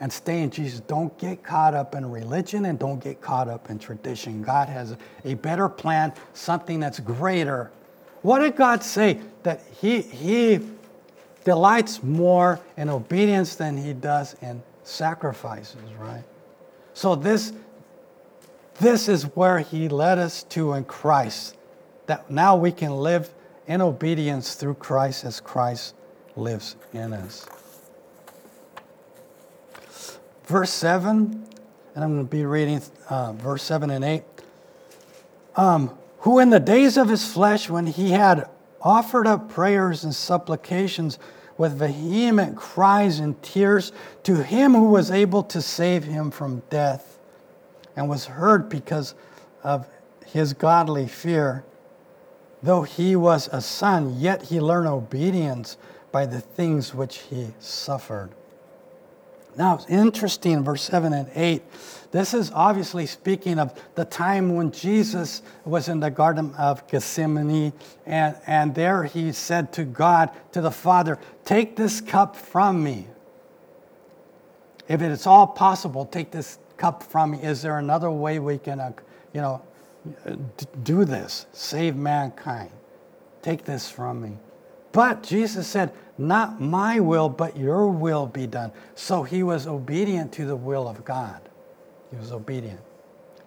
and 0.00 0.12
stay 0.12 0.42
in 0.42 0.50
Jesus. 0.50 0.80
Don't 0.80 1.16
get 1.18 1.42
caught 1.42 1.74
up 1.74 1.94
in 1.94 2.10
religion 2.10 2.66
and 2.66 2.78
don't 2.78 3.02
get 3.02 3.20
caught 3.20 3.48
up 3.48 3.70
in 3.70 3.78
tradition. 3.78 4.42
God 4.42 4.68
has 4.68 4.96
a 5.24 5.34
better 5.34 5.68
plan, 5.68 6.12
something 6.34 6.80
that's 6.80 7.00
greater. 7.00 7.70
What 8.22 8.40
did 8.40 8.56
God 8.56 8.82
say? 8.82 9.20
That 9.42 9.62
He, 9.80 10.02
he 10.02 10.60
delights 11.44 12.02
more 12.02 12.60
in 12.76 12.90
obedience 12.90 13.54
than 13.56 13.76
He 13.76 13.92
does 13.92 14.36
in 14.42 14.62
sacrifices, 14.82 15.80
right? 15.98 16.24
So 16.94 17.14
this 17.14 17.52
this 18.80 19.08
is 19.08 19.24
where 19.36 19.58
he 19.58 19.88
led 19.88 20.18
us 20.18 20.42
to 20.44 20.72
in 20.74 20.84
Christ. 20.84 21.56
That 22.06 22.30
now 22.30 22.56
we 22.56 22.72
can 22.72 22.92
live 22.92 23.32
in 23.66 23.80
obedience 23.80 24.54
through 24.54 24.74
Christ 24.74 25.24
as 25.24 25.40
Christ 25.40 25.94
lives 26.36 26.76
in 26.92 27.12
us. 27.12 27.46
Verse 30.46 30.70
7, 30.70 31.44
and 31.94 32.04
I'm 32.04 32.14
going 32.14 32.26
to 32.26 32.30
be 32.30 32.46
reading 32.46 32.80
uh, 33.10 33.32
verse 33.32 33.62
7 33.64 33.90
and 33.90 34.04
8. 34.04 34.22
Um, 35.56 35.98
who 36.20 36.38
in 36.38 36.50
the 36.50 36.60
days 36.60 36.96
of 36.96 37.08
his 37.08 37.30
flesh, 37.30 37.68
when 37.68 37.86
he 37.86 38.12
had 38.12 38.48
offered 38.80 39.26
up 39.26 39.50
prayers 39.50 40.04
and 40.04 40.14
supplications 40.14 41.18
with 41.58 41.78
vehement 41.78 42.56
cries 42.56 43.18
and 43.18 43.42
tears 43.42 43.92
to 44.22 44.42
him 44.42 44.72
who 44.72 44.84
was 44.84 45.10
able 45.10 45.42
to 45.42 45.60
save 45.60 46.04
him 46.04 46.30
from 46.30 46.62
death 46.70 47.17
and 47.98 48.08
was 48.08 48.26
heard 48.26 48.68
because 48.68 49.14
of 49.62 49.88
his 50.24 50.52
godly 50.54 51.08
fear. 51.08 51.64
Though 52.62 52.82
he 52.82 53.16
was 53.16 53.48
a 53.52 53.60
son, 53.60 54.18
yet 54.18 54.44
he 54.44 54.60
learned 54.60 54.88
obedience 54.88 55.76
by 56.12 56.24
the 56.24 56.40
things 56.40 56.94
which 56.94 57.18
he 57.18 57.48
suffered. 57.58 58.30
Now, 59.56 59.74
it's 59.74 59.86
interesting, 59.90 60.62
verse 60.62 60.82
7 60.82 61.12
and 61.12 61.28
8 61.34 61.62
this 62.10 62.32
is 62.32 62.50
obviously 62.54 63.04
speaking 63.04 63.58
of 63.58 63.78
the 63.94 64.04
time 64.04 64.54
when 64.54 64.70
Jesus 64.70 65.42
was 65.66 65.88
in 65.88 66.00
the 66.00 66.10
Garden 66.10 66.54
of 66.56 66.86
Gethsemane, 66.88 67.72
and, 68.06 68.34
and 68.46 68.74
there 68.74 69.04
he 69.04 69.32
said 69.32 69.74
to 69.74 69.84
God, 69.84 70.30
to 70.52 70.62
the 70.62 70.70
Father, 70.70 71.18
Take 71.44 71.76
this 71.76 72.00
cup 72.00 72.34
from 72.34 72.82
me. 72.82 73.08
If 74.88 75.02
it's 75.02 75.26
all 75.26 75.46
possible, 75.46 76.06
take 76.06 76.30
this 76.30 76.58
cup 76.78 77.02
from 77.02 77.32
me. 77.32 77.42
Is 77.42 77.62
there 77.62 77.78
another 77.78 78.10
way 78.10 78.38
we 78.38 78.58
can, 78.58 78.80
uh, 78.80 78.92
you 79.34 79.40
know, 79.40 79.62
do 80.82 81.04
this? 81.04 81.46
Save 81.52 81.96
mankind. 81.96 82.70
Take 83.42 83.64
this 83.64 83.90
from 83.90 84.22
me. 84.22 84.38
But 84.92 85.22
Jesus 85.22 85.66
said, 85.66 85.92
Not 86.16 86.60
my 86.60 87.00
will, 87.00 87.28
but 87.28 87.56
your 87.56 87.88
will 87.88 88.26
be 88.26 88.46
done. 88.46 88.72
So 88.94 89.22
he 89.22 89.42
was 89.42 89.66
obedient 89.66 90.32
to 90.34 90.46
the 90.46 90.56
will 90.56 90.88
of 90.88 91.04
God. 91.04 91.40
He 92.10 92.16
was 92.16 92.32
obedient. 92.32 92.80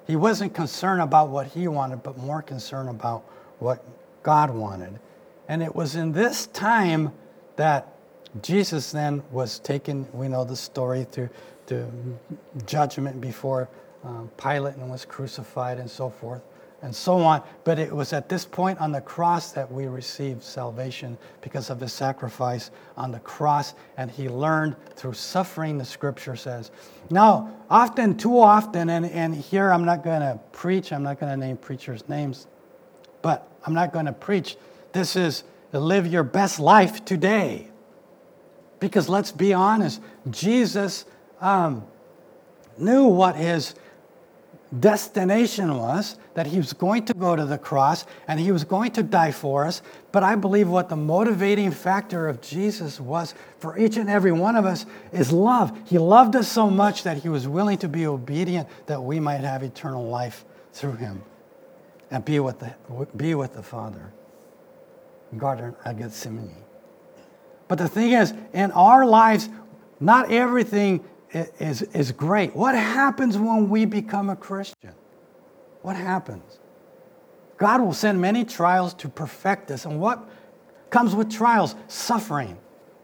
He 0.08 0.15
wasn't 0.15 0.54
concerned 0.54 1.02
about 1.02 1.30
what 1.30 1.48
he 1.48 1.67
wanted, 1.67 2.04
but 2.04 2.17
more 2.17 2.41
concerned 2.41 2.89
about 2.89 3.24
what 3.60 3.84
God 4.24 4.52
wanted. 4.52 5.00
And 5.48 5.62
it 5.62 5.76
was 5.76 5.96
in 5.96 6.12
this 6.12 6.48
time 6.48 7.12
that 7.56 7.88
Jesus 8.41 8.91
then 8.91 9.24
was 9.32 9.60
taken, 9.60 10.08
we 10.13 10.28
know 10.28 10.44
the 10.44 10.56
story, 10.56 11.04
through 11.04 11.30
judgment 12.66 13.22
before 13.22 13.70
um, 14.04 14.30
Pilate 14.38 14.76
and 14.76 14.90
was 14.90 15.06
crucified 15.06 15.78
and 15.78 15.90
so 15.90 16.10
forth. 16.10 16.42
and 16.82 16.96
so 16.96 17.18
on. 17.20 17.44
But 17.64 17.80
it 17.80 17.94
was 17.94 18.14
at 18.14 18.28
this 18.28 18.46
point 18.46 18.80
on 18.80 18.92
the 18.92 19.02
cross 19.02 19.52
that 19.52 19.72
we 19.72 19.86
received 19.86 20.42
salvation 20.44 21.18
because 21.42 21.70
of 21.70 21.80
his 21.80 21.94
sacrifice 21.94 22.72
on 22.98 23.12
the 23.12 23.20
cross. 23.20 23.76
And 23.98 24.10
he 24.10 24.30
learned 24.30 24.76
through 24.96 25.14
suffering, 25.14 25.78
the 25.78 25.86
scripture 25.86 26.36
says. 26.36 26.72
Now, 27.10 27.52
often, 27.70 28.18
too 28.18 28.40
often, 28.40 28.90
and, 28.90 29.06
and 29.06 29.36
here 29.36 29.72
I'm 29.72 29.86
not 29.86 30.04
going 30.04 30.22
to 30.22 30.40
preach, 30.52 30.92
I'm 30.92 31.04
not 31.04 31.20
going 31.20 31.32
to 31.32 31.38
name 31.38 31.58
preachers' 31.58 32.08
names, 32.10 32.48
but 33.22 33.48
I'm 33.66 33.74
not 33.74 33.94
going 33.94 34.08
to 34.08 34.14
preach. 34.14 34.58
This 34.92 35.16
is 35.16 35.44
live 35.72 36.08
your 36.08 36.24
best 36.24 36.60
life 36.60 37.06
today. 37.06 37.68
Because 38.80 39.08
let's 39.08 39.32
be 39.32 39.54
honest, 39.54 40.02
Jesus 40.32 41.06
um, 41.41 41.86
knew 42.77 43.06
what 43.06 43.36
his 43.36 43.75
destination 44.80 45.75
was 45.75 46.17
that 46.34 46.47
he 46.47 46.58
was 46.58 46.71
going 46.71 47.04
to 47.06 47.13
go 47.13 47.36
to 47.36 47.45
the 47.45 47.58
cross 47.58 48.06
and 48.27 48.39
he 48.39 48.54
was 48.54 48.63
going 48.63 48.91
to 48.91 49.04
die 49.04 49.32
for 49.32 49.65
us. 49.65 49.82
But 50.13 50.23
I 50.23 50.36
believe 50.36 50.69
what 50.69 50.88
the 50.88 50.95
motivating 50.95 51.71
factor 51.71 52.30
of 52.30 52.41
Jesus 52.41 52.99
was 52.99 53.34
for 53.60 53.77
each 53.77 53.97
and 53.97 54.10
every 54.10 54.32
one 54.32 54.56
of 54.56 54.65
us 54.65 54.86
is 55.12 55.32
love. 55.32 55.77
He 55.86 55.97
loved 55.97 56.38
us 56.38 56.47
so 56.47 56.69
much 56.69 57.04
that 57.04 57.17
he 57.17 57.27
was 57.27 57.47
willing 57.47 57.77
to 57.80 57.89
be 57.89 58.08
obedient 58.08 58.69
that 58.86 59.01
we 59.04 59.19
might 59.19 59.41
have 59.41 59.62
eternal 59.62 60.08
life 60.08 60.45
through 60.71 60.93
him 60.93 61.21
and 62.10 62.23
be 62.23 62.39
with 62.39 62.60
the, 62.60 62.73
be 63.17 63.36
with 63.36 63.54
the 63.54 63.63
Father. 63.63 64.13
Garden 65.38 65.75
of 65.86 65.97
Gethsemane. 65.97 66.56
But 67.67 67.77
the 67.77 67.88
thing 67.88 68.12
is, 68.12 68.34
in 68.54 68.71
our 68.71 69.06
lives, 69.06 69.49
not 69.99 70.32
everything 70.32 71.04
is, 71.34 71.82
is 71.82 72.12
great. 72.12 72.56
What 72.56 72.76
happens 72.76 73.38
when 73.38 73.70
we 73.70 73.86
become 73.86 74.30
a 74.30 74.36
Christian? 74.36 74.94
What 75.82 75.96
happens? 75.96 76.60
God 77.58 77.82
will 77.82 77.94
send 77.94 78.20
many 78.20 78.44
trials 78.44 78.94
to 78.96 79.10
perfect 79.10 79.72
us. 79.72 79.86
And 79.86 80.00
what 80.00 80.28
comes 80.89 81.15
with 81.15 81.32
trials? 81.32 81.76
Suffering. 81.88 82.58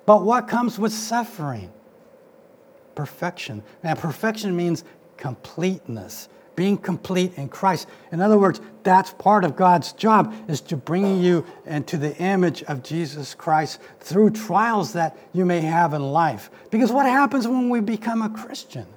But 0.06 0.24
what 0.24 0.48
comes 0.48 0.80
with 0.80 0.94
suffering? 0.94 1.72
Perfection. 2.96 3.64
And 3.84 3.98
perfection 3.98 4.56
means 4.56 4.84
completeness 5.18 6.30
being 6.58 6.76
complete 6.76 7.38
in 7.38 7.48
Christ. 7.48 7.88
In 8.12 8.20
other 8.20 8.38
words, 8.38 8.60
that's 8.82 9.14
part 9.14 9.46
of 9.46 9.56
God's 9.56 9.94
job 9.94 10.34
is 10.50 10.60
to 10.62 10.76
bring 10.76 11.22
you 11.22 11.46
into 11.68 11.98
the 11.98 12.18
image 12.18 12.64
of 12.64 12.82
Jesus 12.82 13.36
Christ 13.36 13.80
through 14.00 14.32
trials 14.32 14.94
that 14.94 15.16
you 15.34 15.46
may 15.46 15.62
have 15.62 15.94
in 15.94 16.02
life. 16.02 16.50
Because 16.72 16.92
what 16.92 17.06
happens 17.06 17.48
when 17.48 17.70
we 17.70 17.80
become 17.80 18.24
a 18.24 18.30
Christian? 18.30 18.88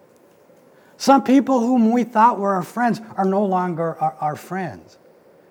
Some 0.97 1.23
people 1.23 1.61
whom 1.61 1.93
we 1.93 2.03
thought 2.03 2.39
were 2.39 2.55
our 2.55 2.63
friends 2.63 3.03
are 3.19 3.27
no 3.27 3.45
longer 3.45 3.95
our, 4.01 4.17
our 4.21 4.37
friends. 4.37 4.97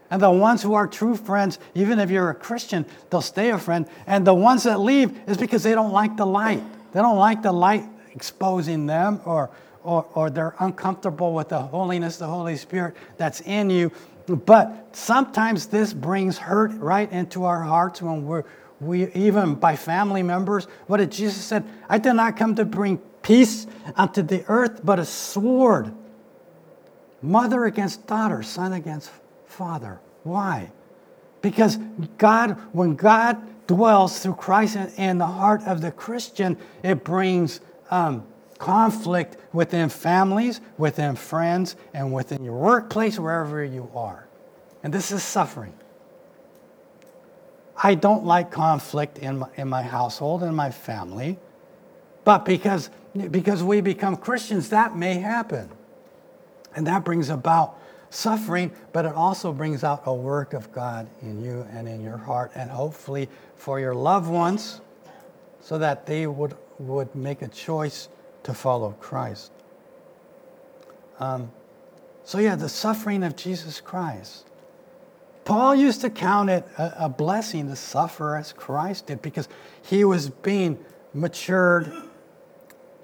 And 0.09 0.19
the 0.19 0.31
ones 0.31 0.63
who 0.63 0.73
are 0.73 0.87
true 0.87 1.15
friends, 1.15 1.59
even 1.75 1.99
if 1.99 2.09
you're 2.09 2.31
a 2.31 2.35
Christian, 2.35 2.87
they'll 3.11 3.21
stay 3.21 3.51
a 3.51 3.59
friend. 3.59 3.87
And 4.07 4.25
the 4.25 4.33
ones 4.33 4.63
that 4.63 4.79
leave 4.79 5.15
is 5.29 5.37
because 5.37 5.61
they 5.61 5.75
don't 5.75 5.91
like 5.91 6.17
the 6.17 6.25
light. 6.25 6.63
They 6.91 7.01
don't 7.01 7.19
like 7.19 7.43
the 7.43 7.51
light 7.51 7.83
exposing 8.15 8.87
them 8.87 9.21
or 9.25 9.51
or, 9.83 10.05
or 10.13 10.29
they're 10.29 10.55
uncomfortable 10.59 11.33
with 11.33 11.49
the 11.49 11.59
holiness, 11.59 12.17
the 12.17 12.27
Holy 12.27 12.55
Spirit 12.55 12.95
that's 13.17 13.41
in 13.41 13.69
you. 13.69 13.91
But 14.27 14.95
sometimes 14.95 15.67
this 15.67 15.93
brings 15.93 16.37
hurt 16.37 16.73
right 16.73 17.11
into 17.11 17.45
our 17.45 17.63
hearts 17.63 18.01
when 18.01 18.25
we're, 18.25 18.43
we, 18.79 19.11
even 19.13 19.55
by 19.55 19.75
family 19.75 20.23
members. 20.23 20.65
What 20.87 20.97
did 20.97 21.11
Jesus 21.11 21.43
said? 21.43 21.65
I 21.87 21.97
did 21.97 22.13
not 22.13 22.37
come 22.37 22.55
to 22.55 22.65
bring 22.65 22.97
peace 23.21 23.67
unto 23.95 24.21
the 24.21 24.45
earth, 24.47 24.81
but 24.83 24.99
a 24.99 25.05
sword. 25.05 25.93
Mother 27.21 27.65
against 27.65 28.07
daughter, 28.07 28.43
son 28.43 28.73
against 28.73 29.11
father. 29.45 29.99
Why? 30.23 30.71
Because 31.41 31.77
God, 32.17 32.51
when 32.71 32.95
God 32.95 33.37
dwells 33.67 34.19
through 34.19 34.35
Christ 34.35 34.75
in, 34.75 34.87
in 34.97 35.17
the 35.17 35.25
heart 35.25 35.63
of 35.63 35.81
the 35.81 35.91
Christian, 35.91 36.57
it 36.83 37.03
brings 37.03 37.61
um, 37.91 38.25
conflict 38.59 39.37
within 39.53 39.89
families, 39.89 40.61
within 40.77 41.15
friends, 41.15 41.75
and 41.93 42.13
within 42.13 42.43
your 42.43 42.53
workplace, 42.53 43.17
wherever 43.17 43.63
you 43.63 43.89
are. 43.95 44.27
And 44.83 44.93
this 44.93 45.11
is 45.11 45.23
suffering. 45.23 45.73
I 47.81 47.95
don't 47.95 48.25
like 48.25 48.51
conflict 48.51 49.17
in 49.17 49.39
my, 49.39 49.47
in 49.55 49.69
my 49.69 49.81
household 49.81 50.43
and 50.43 50.55
my 50.55 50.69
family, 50.69 51.39
but 52.25 52.45
because, 52.45 52.89
because 53.31 53.63
we 53.63 53.79
become 53.79 54.17
Christians, 54.17 54.69
that 54.69 54.95
may 54.95 55.15
happen. 55.15 55.69
And 56.75 56.85
that 56.85 57.05
brings 57.05 57.29
about 57.29 57.79
suffering, 58.09 58.71
but 58.91 59.05
it 59.05 59.13
also 59.13 59.53
brings 59.53 59.85
out 59.85 60.03
a 60.05 60.13
work 60.13 60.53
of 60.53 60.71
God 60.73 61.07
in 61.21 61.41
you 61.41 61.65
and 61.71 61.87
in 61.87 62.01
your 62.01 62.17
heart, 62.17 62.51
and 62.55 62.69
hopefully 62.69 63.29
for 63.55 63.79
your 63.79 63.95
loved 63.95 64.29
ones, 64.29 64.81
so 65.61 65.77
that 65.77 66.05
they 66.05 66.27
would, 66.27 66.55
would 66.79 67.13
make 67.15 67.41
a 67.41 67.47
choice 67.47 68.09
to 68.49 68.55
follow 68.55 68.95
Christ. 68.99 69.51
Um, 71.19 71.51
so, 72.23 72.39
yeah, 72.39 72.55
the 72.55 72.67
suffering 72.67 73.23
of 73.23 73.35
Jesus 73.35 73.79
Christ. 73.79 74.45
Paul 75.45 75.75
used 75.75 76.01
to 76.01 76.09
count 76.09 76.49
it 76.49 76.67
a, 76.77 77.05
a 77.05 77.09
blessing 77.09 77.67
to 77.69 77.75
suffer 77.75 78.35
as 78.35 78.51
Christ 78.51 79.07
did 79.07 79.21
because 79.21 79.47
he 79.83 80.03
was 80.03 80.29
being 80.29 80.79
matured, 81.13 81.91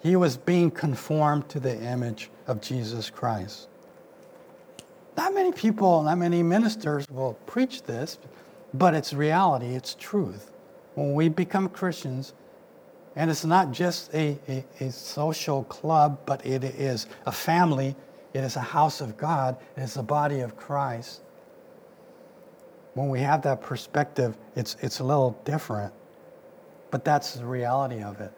he 0.02 0.16
was 0.16 0.36
being 0.36 0.72
conformed 0.72 1.48
to 1.50 1.60
the 1.60 1.80
image 1.80 2.30
of 2.48 2.60
Jesus 2.60 3.12
Christ. 3.12 3.68
Not 5.16 5.34
many 5.34 5.52
people, 5.52 6.04
not 6.04 6.18
many 6.18 6.42
ministers 6.42 7.08
will 7.10 7.34
preach 7.46 7.84
this, 7.84 8.18
but 8.74 8.96
it's 8.96 9.14
reality, 9.14 9.76
it's 9.76 9.94
truth. 9.96 10.52
When 10.96 11.14
we 11.14 11.30
become 11.30 11.70
Christians, 11.70 12.34
and 13.16 13.32
it's 13.32 13.46
not 13.46 13.72
just 13.72 14.14
a, 14.14 14.38
a, 14.50 14.66
a, 14.82 14.92
social 14.92 15.64
club, 15.66 16.20
but 16.26 16.46
it 16.46 16.64
is 16.64 17.08
a 17.26 17.32
family. 17.32 17.96
It 18.34 18.44
is 18.44 18.58
a 18.58 18.62
house 18.62 19.00
of 19.00 19.16
God. 19.16 19.58
It 19.78 19.82
is 19.82 19.94
the 19.94 20.04
body 20.04 20.42
of 20.42 20.58
Christ. 20.58 21.22
When 22.94 23.10
we 23.10 23.22
have 23.22 23.42
that 23.44 23.62
perspective, 23.62 24.38
it's, 24.56 24.76
it's 24.82 25.00
a 25.00 25.04
little 25.04 25.40
different. 25.46 25.94
But 26.92 27.06
that's 27.06 27.36
the 27.36 27.46
reality 27.46 28.04
of 28.04 28.20
it. 28.20 28.34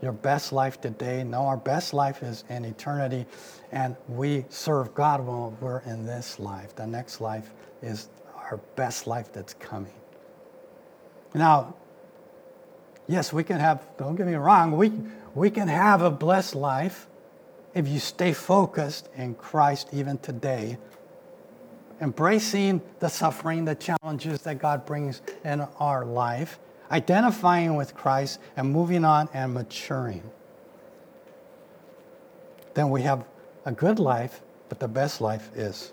Your 0.00 0.12
best 0.12 0.52
life 0.52 0.80
today, 0.80 1.24
no, 1.24 1.42
our 1.42 1.56
best 1.56 1.92
life 1.92 2.22
is 2.22 2.44
in 2.48 2.64
eternity. 2.64 3.26
And 3.72 3.96
we 4.08 4.46
serve 4.48 4.94
God 4.94 5.20
when 5.20 5.58
we're 5.60 5.80
in 5.80 6.06
this 6.06 6.38
life. 6.38 6.74
The 6.74 6.86
next 6.86 7.20
life 7.20 7.52
is 7.82 8.08
our 8.34 8.58
best 8.76 9.06
life 9.06 9.32
that's 9.32 9.54
coming. 9.54 9.92
Now, 11.34 11.74
yes, 13.08 13.32
we 13.32 13.42
can 13.42 13.58
have, 13.58 13.84
don't 13.96 14.14
get 14.14 14.26
me 14.26 14.34
wrong, 14.34 14.76
we, 14.76 14.92
we 15.34 15.50
can 15.50 15.66
have 15.66 16.02
a 16.02 16.10
blessed 16.10 16.54
life 16.54 17.08
if 17.74 17.88
you 17.88 17.98
stay 17.98 18.32
focused 18.32 19.08
in 19.16 19.34
Christ 19.34 19.88
even 19.92 20.18
today, 20.18 20.78
embracing 22.00 22.80
the 23.00 23.08
suffering, 23.08 23.64
the 23.64 23.74
challenges 23.74 24.42
that 24.42 24.58
God 24.58 24.86
brings 24.86 25.22
in 25.44 25.62
our 25.80 26.04
life, 26.04 26.58
identifying 26.90 27.74
with 27.76 27.94
Christ, 27.94 28.40
and 28.56 28.70
moving 28.70 29.04
on 29.04 29.28
and 29.32 29.54
maturing. 29.54 30.22
Then 32.74 32.90
we 32.90 33.02
have 33.02 33.24
a 33.64 33.72
good 33.72 33.98
life, 33.98 34.40
but 34.68 34.80
the 34.80 34.88
best 34.88 35.20
life 35.20 35.50
is, 35.54 35.92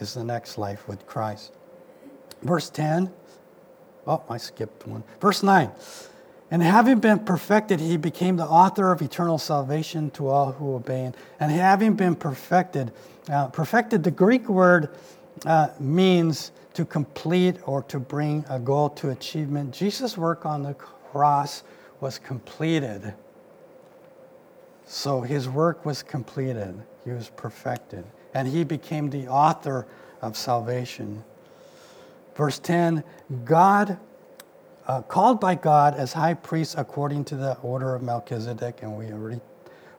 is 0.00 0.14
the 0.14 0.24
next 0.24 0.58
life 0.58 0.88
with 0.88 1.06
Christ. 1.06 1.52
Verse 2.42 2.68
10 2.70 3.12
Oh, 4.06 4.22
I 4.28 4.36
skipped 4.36 4.86
one. 4.86 5.02
Verse 5.20 5.42
9. 5.42 5.70
And 6.50 6.62
having 6.62 7.00
been 7.00 7.18
perfected, 7.20 7.80
he 7.80 7.96
became 7.96 8.36
the 8.36 8.46
author 8.46 8.92
of 8.92 9.02
eternal 9.02 9.38
salvation 9.38 10.10
to 10.12 10.28
all 10.28 10.52
who 10.52 10.74
obey. 10.74 11.12
And 11.40 11.50
having 11.50 11.94
been 11.94 12.14
perfected, 12.14 12.92
uh, 13.28 13.48
perfected, 13.48 14.04
the 14.04 14.12
Greek 14.12 14.48
word 14.48 14.90
uh, 15.44 15.68
means 15.80 16.52
to 16.74 16.84
complete 16.84 17.56
or 17.66 17.82
to 17.84 17.98
bring 17.98 18.44
a 18.48 18.60
goal 18.60 18.90
to 18.90 19.10
achievement. 19.10 19.74
Jesus' 19.74 20.16
work 20.16 20.46
on 20.46 20.62
the 20.62 20.74
cross 20.74 21.64
was 22.00 22.18
completed. 22.18 23.14
So 24.84 25.20
his 25.22 25.48
work 25.48 25.84
was 25.84 26.02
completed, 26.02 26.80
he 27.04 27.10
was 27.10 27.30
perfected, 27.30 28.04
and 28.34 28.46
he 28.46 28.62
became 28.62 29.10
the 29.10 29.26
author 29.26 29.86
of 30.22 30.36
salvation. 30.36 31.24
Verse 32.36 32.58
10 32.58 33.02
God, 33.44 33.98
uh, 34.86 35.02
called 35.02 35.40
by 35.40 35.54
God 35.54 35.94
as 35.94 36.12
high 36.12 36.34
priest 36.34 36.76
according 36.78 37.24
to 37.26 37.36
the 37.36 37.56
order 37.58 37.94
of 37.94 38.02
Melchizedek, 38.02 38.82
and 38.82 38.96
we 38.96 39.06
already, 39.06 39.40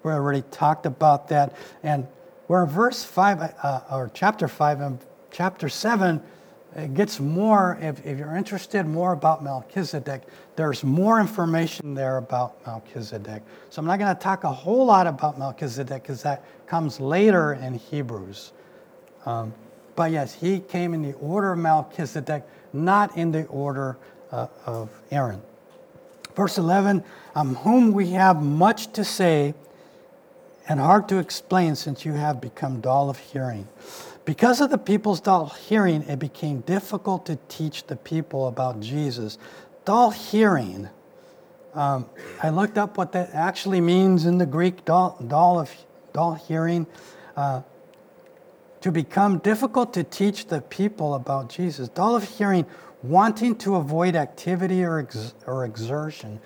we 0.04 0.12
already 0.12 0.43
talked 0.52 0.86
about 0.86 1.28
that. 1.30 1.54
And 1.84 2.08
where 2.47 2.65
verse 2.65 3.04
5, 3.04 3.41
uh, 3.41 3.82
or 3.91 4.10
chapter 4.13 4.47
5 4.47 4.82
and 4.82 5.00
chapter 5.32 5.67
7, 5.67 6.21
it 6.76 6.93
gets 6.93 7.19
more, 7.19 7.78
if, 7.82 8.06
if 8.06 8.17
you're 8.19 8.36
interested 8.36 8.86
more 8.86 9.13
about 9.13 9.43
Melchizedek, 9.43 10.23
there's 10.56 10.84
more 10.84 11.19
information 11.19 11.95
there 11.95 12.17
about 12.17 12.65
Melchizedek. 12.65 13.41
So 13.69 13.82
I'm 13.82 13.88
not 13.88 14.00
going 14.00 14.15
to 14.15 14.21
talk 14.21 14.43
a 14.43 14.52
whole 14.52 14.86
lot 14.86 15.08
about 15.08 15.39
Melchizedek 15.39 16.04
because 16.04 16.21
that 16.23 16.43
comes 16.67 17.00
later 17.00 17.54
in 17.54 17.73
Hebrews. 17.73 18.54
Um, 19.26 19.54
but 19.97 20.12
yes, 20.12 20.36
he 20.36 20.60
came 20.60 20.93
in 20.93 21.01
the 21.01 21.13
order 21.13 21.53
of 21.53 21.57
Melchizedek, 21.57 22.43
not 22.71 23.17
in 23.17 23.31
the 23.31 23.45
order 23.47 23.97
uh, 24.31 24.45
of 24.67 24.91
Aaron. 25.10 25.41
Verse 26.36 26.60
11, 26.60 27.03
um, 27.33 27.55
whom 27.55 27.93
we 27.93 28.12
have 28.12 28.43
much 28.43 28.93
to 28.93 29.03
say 29.03 29.55
and 30.69 30.79
hard 30.79 31.10
to 31.10 31.17
explain 31.17 31.75
since 31.75 32.05
you 32.05 32.13
have 32.13 32.39
become 32.39 32.79
dull 32.79 33.10
of 33.10 33.17
hearing. 33.17 33.67
Because 34.23 34.62
of 34.62 34.69
the 34.69 34.77
people's 34.77 35.19
dull 35.19 35.47
hearing, 35.47 36.03
it 36.03 36.19
became 36.19 36.62
difficult 36.62 37.25
to 37.25 37.39
teach 37.49 37.88
the 37.88 37.95
people 37.95 38.47
about 38.47 38.79
Jesus. 38.79 39.39
Dull 39.83 40.12
hearing, 40.12 40.89
um, 41.73 42.05
I 42.43 42.49
looked 42.49 42.77
up 42.77 42.99
what 42.99 43.13
that 43.13 43.31
actually 43.33 43.81
means 43.81 44.27
in 44.27 44.38
the 44.38 44.45
Greek, 44.45 44.86
dull, 44.86 45.17
dull, 45.27 45.60
of, 45.60 45.71
dull 46.13 46.36
hearing. 46.36 46.86
Uh, 47.36 47.63
to 48.82 48.92
become 48.92 49.40
difficult 49.40 49.94
to 49.94 50.04
teach 50.04 50.48
the 50.48 50.62
people 50.62 51.16
about 51.16 51.50
Jesus. 51.50 51.90
Dull 51.90 52.16
of 52.16 52.24
hearing, 52.24 52.66
wanting 53.04 53.56
to 53.58 53.76
avoid 53.76 54.16
activity 54.16 54.84
or, 54.84 55.00
ex- 55.00 55.34
or 55.46 55.66
exertion. 55.66 56.40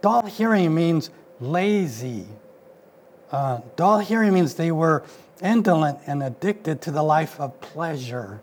Dull 0.00 0.26
hearing 0.26 0.74
means 0.74 1.10
lazy. 1.40 2.26
Uh, 3.30 3.60
dull 3.76 3.98
hearing 3.98 4.32
means 4.32 4.54
they 4.54 4.72
were 4.72 5.04
indolent 5.42 5.98
and 6.06 6.22
addicted 6.22 6.80
to 6.82 6.90
the 6.90 7.02
life 7.02 7.38
of 7.40 7.60
pleasure. 7.60 8.42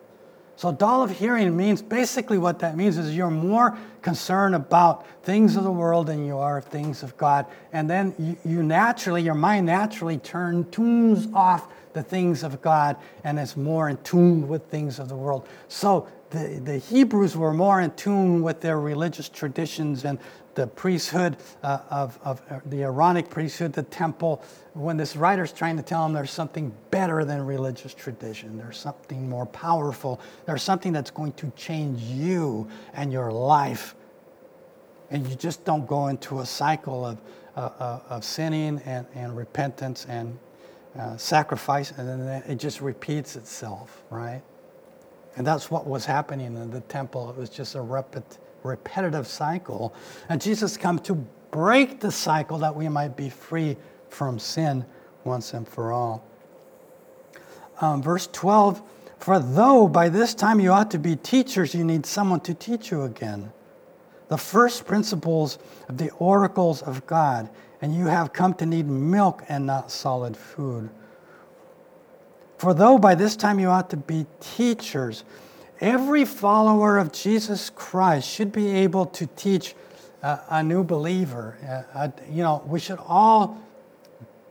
So, 0.57 0.71
dull 0.71 1.03
of 1.03 1.11
hearing 1.11 1.57
means 1.57 1.81
basically 1.81 2.37
what 2.37 2.59
that 2.59 2.77
means 2.77 2.97
is 2.97 3.15
you're 3.15 3.29
more 3.29 3.77
concerned 4.01 4.55
about 4.55 5.05
things 5.23 5.57
of 5.57 5.63
the 5.63 5.71
world 5.71 6.07
than 6.07 6.25
you 6.25 6.37
are 6.37 6.61
things 6.61 7.03
of 7.03 7.17
God. 7.17 7.45
And 7.73 7.89
then 7.89 8.15
you, 8.17 8.37
you 8.45 8.63
naturally, 8.63 9.21
your 9.21 9.33
mind 9.33 9.65
naturally 9.65 10.17
turns, 10.17 10.73
tunes 10.73 11.27
off 11.33 11.67
the 11.95 12.03
things 12.03 12.43
of 12.43 12.61
God 12.61 12.97
and 13.23 13.39
is 13.39 13.57
more 13.57 13.89
in 13.89 13.97
tune 14.03 14.47
with 14.47 14.65
things 14.67 14.99
of 14.99 15.09
the 15.09 15.15
world. 15.15 15.47
So, 15.69 16.07
the, 16.29 16.59
the 16.61 16.77
Hebrews 16.77 17.37
were 17.37 17.53
more 17.53 17.79
in 17.79 17.91
tune 17.91 18.41
with 18.41 18.59
their 18.59 18.79
religious 18.79 19.29
traditions 19.29 20.03
and 20.03 20.19
the 20.55 20.67
priesthood 20.67 21.37
uh, 21.63 21.79
of, 21.89 22.19
of 22.23 22.41
uh, 22.49 22.59
the 22.65 22.83
Aaronic 22.83 23.29
priesthood, 23.29 23.73
the 23.73 23.83
temple, 23.83 24.43
when 24.73 24.97
this 24.97 25.15
writer's 25.15 25.53
trying 25.53 25.77
to 25.77 25.83
tell 25.83 26.03
them 26.03 26.13
there's 26.13 26.31
something 26.31 26.73
better 26.91 27.23
than 27.23 27.45
religious 27.45 27.93
tradition, 27.93 28.57
there's 28.57 28.77
something 28.77 29.29
more 29.29 29.45
powerful, 29.45 30.19
there's 30.45 30.63
something 30.63 30.91
that's 30.91 31.11
going 31.11 31.33
to 31.33 31.51
change 31.55 32.01
you 32.01 32.67
and 32.93 33.11
your 33.11 33.31
life. 33.31 33.95
And 35.11 35.27
you 35.27 35.35
just 35.35 35.63
don't 35.63 35.87
go 35.87 36.07
into 36.07 36.39
a 36.39 36.45
cycle 36.45 37.05
of, 37.05 37.21
uh, 37.55 37.69
uh 37.79 37.99
of 38.09 38.23
sinning 38.25 38.81
and, 38.85 39.05
and 39.13 39.37
repentance 39.37 40.05
and 40.09 40.37
uh, 40.97 41.17
sacrifice, 41.17 41.91
and 41.91 42.07
then 42.07 42.43
it 42.47 42.55
just 42.55 42.81
repeats 42.81 43.35
itself, 43.35 44.03
right? 44.09 44.41
And 45.35 45.45
that's 45.45 45.69
what 45.69 45.85
was 45.85 46.05
happening 46.05 46.55
in 46.55 46.71
the 46.71 46.81
temple. 46.81 47.29
It 47.29 47.37
was 47.37 47.49
just 47.49 47.75
a 47.75 47.79
repet- 47.79 48.37
repetitive 48.63 49.27
cycle. 49.27 49.93
And 50.29 50.41
Jesus 50.41 50.77
come 50.77 50.99
to 50.99 51.15
break 51.51 51.99
the 51.99 52.11
cycle 52.11 52.57
that 52.59 52.75
we 52.75 52.87
might 52.87 53.17
be 53.17 53.29
free 53.29 53.77
from 54.09 54.39
sin 54.39 54.85
once 55.23 55.53
and 55.53 55.67
for 55.67 55.91
all. 55.91 56.23
Um, 57.81 58.01
verse 58.01 58.27
12 58.31 58.81
For 59.19 59.39
though 59.39 59.87
by 59.87 60.07
this 60.07 60.33
time 60.33 60.59
you 60.59 60.71
ought 60.71 60.91
to 60.91 60.99
be 60.99 61.17
teachers, 61.17 61.75
you 61.75 61.83
need 61.83 62.05
someone 62.05 62.39
to 62.41 62.53
teach 62.53 62.91
you 62.91 63.03
again 63.03 63.51
the 64.27 64.37
first 64.37 64.85
principles 64.85 65.59
of 65.87 65.97
the 65.97 66.09
oracles 66.11 66.81
of 66.81 67.05
God, 67.05 67.49
and 67.85 67.95
you 67.95 68.07
have 68.07 68.33
come 68.33 68.51
to 68.51 68.65
need 68.65 68.87
milk 68.87 69.43
and 69.47 69.67
not 69.67 69.91
solid 69.91 70.35
food. 70.35 70.89
For 72.57 72.73
though 72.73 72.97
by 72.97 73.13
this 73.13 73.35
time 73.35 73.59
you 73.59 73.67
ought 73.67 73.91
to 73.91 73.97
be 73.97 74.25
teachers, 74.39 75.23
every 75.79 76.25
follower 76.25 76.97
of 76.97 77.13
Jesus 77.13 77.69
Christ 77.69 78.27
should 78.27 78.51
be 78.51 78.71
able 78.71 79.05
to 79.05 79.27
teach 79.27 79.75
a, 80.23 80.63
new 80.63 80.83
believer. 80.83 81.59
Uh, 81.93 82.07
you 82.27 82.41
know, 82.41 82.63
we 82.65 82.79
should 82.79 82.97
all 83.07 83.61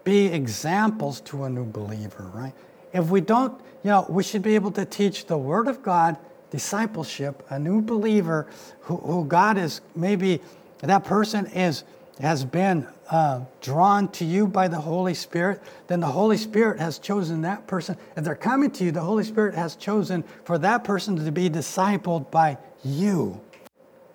be 0.05 0.27
examples 0.27 1.21
to 1.23 1.43
a 1.43 1.51
new 1.51 1.65
believer, 1.65 2.31
right? 2.33 2.53
If 2.93 3.09
we 3.09 3.21
don't, 3.21 3.61
you 3.83 3.91
know, 3.91 4.07
we 4.09 4.23
should 4.23 4.43
be 4.43 4.55
able 4.55 4.71
to 4.71 4.85
teach 4.85 5.27
the 5.27 5.37
Word 5.37 5.67
of 5.67 5.83
God, 5.83 6.17
discipleship, 6.53 7.43
a 7.51 7.59
new 7.59 7.83
believer 7.83 8.47
who, 8.83 8.99
who 8.99 9.25
God 9.25 9.59
is 9.59 9.81
maybe, 9.97 10.41
that 10.83 11.03
person 11.03 11.47
is 11.47 11.83
has 12.21 12.45
been 12.45 12.87
uh, 13.11 13.41
drawn 13.61 14.09
to 14.09 14.25
you 14.25 14.47
by 14.47 14.69
the 14.69 14.81
Holy 14.81 15.15
Spirit, 15.15 15.61
then 15.89 16.01
the 16.01 16.07
Holy 16.07 16.37
Spirit 16.37 16.79
has 16.79 16.99
chosen 16.99 17.43
that 17.43 17.67
person. 17.67 17.97
If 18.17 18.25
they're 18.25 18.35
coming 18.35 18.71
to 18.73 18.85
you, 18.85 18.93
the 18.93 19.01
Holy 19.01 19.25
Spirit 19.25 19.55
has 19.55 19.77
chosen 19.77 20.25
for 20.45 20.59
that 20.59 20.85
person 20.85 21.17
to 21.17 21.33
be 21.33 21.51
discipled 21.51 22.31
by 22.31 22.59
you. 22.85 23.41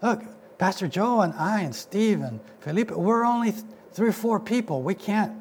Look, 0.02 0.24
Pastor 0.58 0.88
Joe 0.88 1.22
and 1.22 1.34
I 1.34 1.62
and 1.62 1.76
Steve 1.76 2.22
and 2.22 2.40
we're 2.66 3.26
only 3.26 3.54
three 3.94 4.10
or 4.10 4.14
four 4.14 4.40
people. 4.40 4.82
We 4.82 4.96
can't 4.96 5.34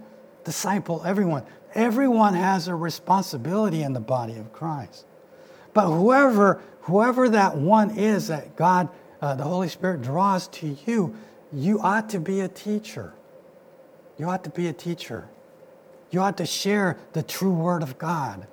disciple 0.45 1.03
everyone. 1.05 1.45
Everyone 1.75 2.35
has 2.35 2.69
a 2.69 2.75
responsibility 2.75 3.83
in 3.83 3.93
the 3.93 4.01
body 4.01 4.37
of 4.37 4.53
Christ. 4.53 5.05
But 5.75 5.91
whoever, 5.91 6.63
whoever 6.83 7.29
that 7.29 7.57
one 7.57 7.91
is 7.91 8.29
that 8.29 8.57
God, 8.57 8.89
uh, 9.21 9.35
the 9.35 9.45
Holy 9.45 9.69
Spirit 9.69 10.03
draws 10.03 10.49
to 10.49 10.77
you, 10.87 11.15
you 11.53 11.81
ought 11.81 12.11
to 12.11 12.21
be 12.21 12.41
a 12.41 12.49
teacher. 12.49 13.15
You 14.19 14.29
ought 14.29 14.45
to 14.45 14.51
be 14.51 14.67
a 14.67 14.73
teacher. 14.73 15.29
You 16.11 16.21
ought 16.21 16.37
to 16.39 16.47
share 16.47 16.99
the 17.13 17.23
true 17.23 17.53
word 17.53 17.83
of 17.83 17.99
God. 17.99 18.47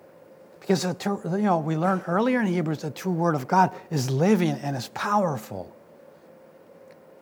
Because 0.59 0.83
you 0.83 1.37
know, 1.41 1.59
we 1.59 1.77
learned 1.77 2.03
earlier 2.07 2.41
in 2.41 2.47
Hebrews 2.47 2.81
the 2.81 2.91
true 2.91 3.11
word 3.11 3.35
of 3.35 3.47
God 3.47 3.71
is 3.91 4.09
living 4.09 4.51
and 4.51 4.75
is 4.75 4.87
powerful. 4.89 5.71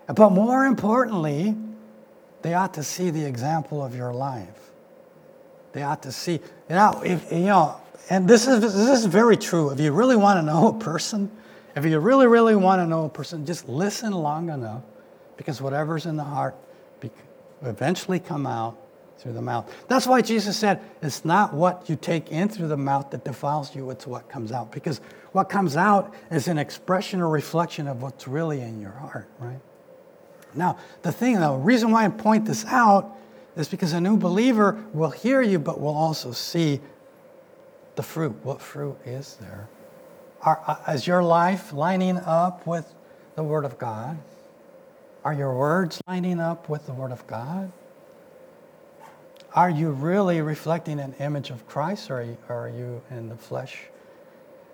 But 0.08 0.32
more 0.32 0.66
importantly, 0.66 1.56
they 2.42 2.54
ought 2.54 2.74
to 2.76 2.84
see 2.84 3.10
the 3.10 3.26
example 3.26 3.84
of 3.84 3.96
your 3.96 4.14
life. 4.14 4.72
They 5.72 5.84
ought 5.84 6.04
to 6.04 6.12
see, 6.12 6.40
know, 6.70 7.02
if, 7.04 7.32
you 7.32 7.40
know, 7.40 7.82
and 8.10 8.28
this 8.28 8.48
is, 8.48 8.62
this 8.62 8.76
is 8.76 9.06
very 9.06 9.38
true. 9.38 9.72
If 9.72 9.80
you 9.80 9.92
really 9.92 10.18
want 10.18 10.40
to 10.40 10.46
know 10.46 10.68
a 10.68 10.74
person, 10.74 11.32
if 11.76 11.86
you 11.86 12.00
really, 12.00 12.28
really 12.28 12.56
want 12.56 12.82
to 12.82 12.86
know 12.86 13.06
a 13.06 13.10
person, 13.10 13.46
just 13.46 13.68
listen 13.68 14.12
long 14.12 14.50
enough 14.50 14.84
because 15.38 15.62
whatever's 15.62 16.06
in 16.06 16.16
the 16.16 16.24
heart 16.24 16.56
eventually 17.64 18.20
come 18.20 18.46
out 18.46 18.78
through 19.18 19.34
the 19.34 19.42
mouth. 19.42 19.74
That's 19.88 20.06
why 20.06 20.22
Jesus 20.22 20.58
said 20.58 20.82
it's 21.02 21.24
not 21.24 21.54
what 21.54 21.90
you 21.90 21.96
take 21.96 22.32
in 22.32 22.50
through 22.50 22.68
the 22.68 22.78
mouth 22.78 23.12
that 23.12 23.24
defiles 23.24 23.74
you, 23.76 23.90
it's 23.90 24.06
what 24.06 24.28
comes 24.30 24.52
out. 24.52 24.72
Because 24.72 25.00
what 25.32 25.50
comes 25.50 25.78
out 25.78 26.14
is 26.30 26.48
an 26.48 26.58
expression 26.58 27.22
or 27.22 27.30
reflection 27.30 27.88
of 27.88 28.02
what's 28.02 28.28
really 28.28 28.62
in 28.62 28.82
your 28.82 28.92
heart, 28.92 29.30
right? 29.40 29.60
Now, 30.54 30.78
the 31.02 31.12
thing, 31.12 31.40
the 31.40 31.52
reason 31.54 31.92
why 31.92 32.06
I 32.06 32.10
point 32.10 32.46
this 32.46 32.66
out 32.66 33.18
is 33.56 33.68
because 33.68 33.94
a 33.94 34.02
new 34.02 34.18
believer 34.18 34.84
will 34.94 35.10
hear 35.10 35.42
you, 35.42 35.58
but 35.58 35.80
will 35.80 35.96
also 35.96 36.32
see 36.32 36.82
the 37.96 38.04
fruit. 38.04 38.36
What 38.44 38.62
fruit 38.62 38.98
is 39.06 39.36
there? 39.36 39.68
Are, 40.42 40.62
uh, 40.68 40.92
is 40.92 41.08
your 41.08 41.24
life 41.24 41.72
lining 41.72 42.18
up 42.18 42.68
with 42.68 42.94
the 43.36 43.44
Word 43.44 43.66
of 43.66 43.78
God? 43.78 44.18
Are 45.24 45.34
your 45.34 45.54
words 45.54 46.02
lining 46.06 46.42
up 46.42 46.68
with 46.68 46.86
the 46.86 46.94
Word 46.94 47.12
of 47.12 47.26
God? 47.28 47.72
Are 49.56 49.70
you 49.70 49.92
really 49.92 50.42
reflecting 50.42 51.00
an 51.00 51.14
image 51.20 51.50
of 51.50 51.66
Christ 51.66 52.12
or 52.12 52.26
are 52.50 52.70
you, 52.70 53.02
in 53.10 53.30
the 53.30 53.38
flesh? 53.38 53.78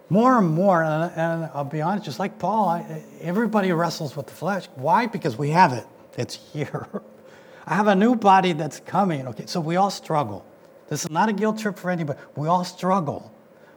More 0.10 0.40
and 0.40 0.50
more, 0.50 0.84
and, 0.84 1.50
I'll 1.54 1.66
be 1.66 1.82
honest, 1.82 2.06
just 2.06 2.18
like 2.18 2.40
Paul, 2.40 2.84
everybody 3.22 3.72
wrestles 3.72 4.16
with 4.16 4.26
the 4.26 4.34
flesh. 4.34 4.66
Why? 4.74 5.06
Because 5.06 5.38
we 5.38 5.52
have 5.52 5.72
it, 5.74 5.86
it's 6.18 6.36
here. 6.36 6.88
I 7.68 7.76
have 7.76 7.88
a 7.88 7.96
new 7.96 8.16
body 8.16 8.54
that's 8.54 8.80
coming. 8.80 9.28
Okay, 9.28 9.46
so 9.46 9.60
we 9.62 9.76
all 9.76 9.92
struggle. 9.92 10.44
This 10.88 11.04
is 11.04 11.12
not 11.12 11.30
a 11.30 11.34
guilt 11.34 11.60
trip 11.60 11.78
for 11.78 11.92
anybody. 11.92 12.18
We 12.36 12.48
all 12.48 12.64
struggle. 12.64 13.32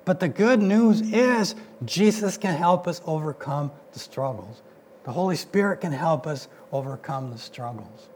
But 0.07 0.21
the 0.21 0.29
good 0.29 0.63
news 0.63 1.03
is 1.03 1.55
Jesus 1.85 2.39
can 2.39 2.57
help 2.57 2.89
us 2.89 3.03
overcome 3.05 3.71
the 3.93 3.99
struggles. 3.99 4.63
The 5.05 5.13
Holy 5.13 5.37
Spirit 5.37 5.81
can 5.81 5.93
help 5.93 6.27
us 6.27 6.49
overcome 6.71 7.31
the 7.31 7.39
struggles. 7.39 8.09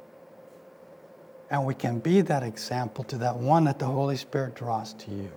And 1.51 1.65
we 1.65 1.75
can 1.75 1.99
be 1.99 2.21
that 2.23 2.43
example 2.43 3.05
to 3.05 3.19
that 3.19 3.37
one 3.37 3.65
that 3.65 3.79
the 3.79 3.87
Holy 3.87 4.17
Spirit 4.17 4.55
draws 4.55 4.93
to 4.95 5.11
you. 5.11 5.31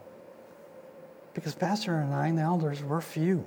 Because 1.34 1.56
Pastor 1.56 1.96
and 1.96 2.14
I, 2.14 2.28
and 2.28 2.38
the 2.38 2.42
elders, 2.42 2.84
we're 2.84 3.02
few. 3.02 3.46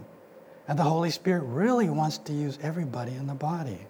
And 0.69 0.79
the 0.79 0.85
Holy 0.85 1.11
Spirit 1.11 1.43
really 1.43 1.91
wants 1.91 2.19
to 2.19 2.33
use 2.33 2.59
everybody 2.63 3.13
in 3.13 3.27
the 3.27 3.35
body. 3.35 3.87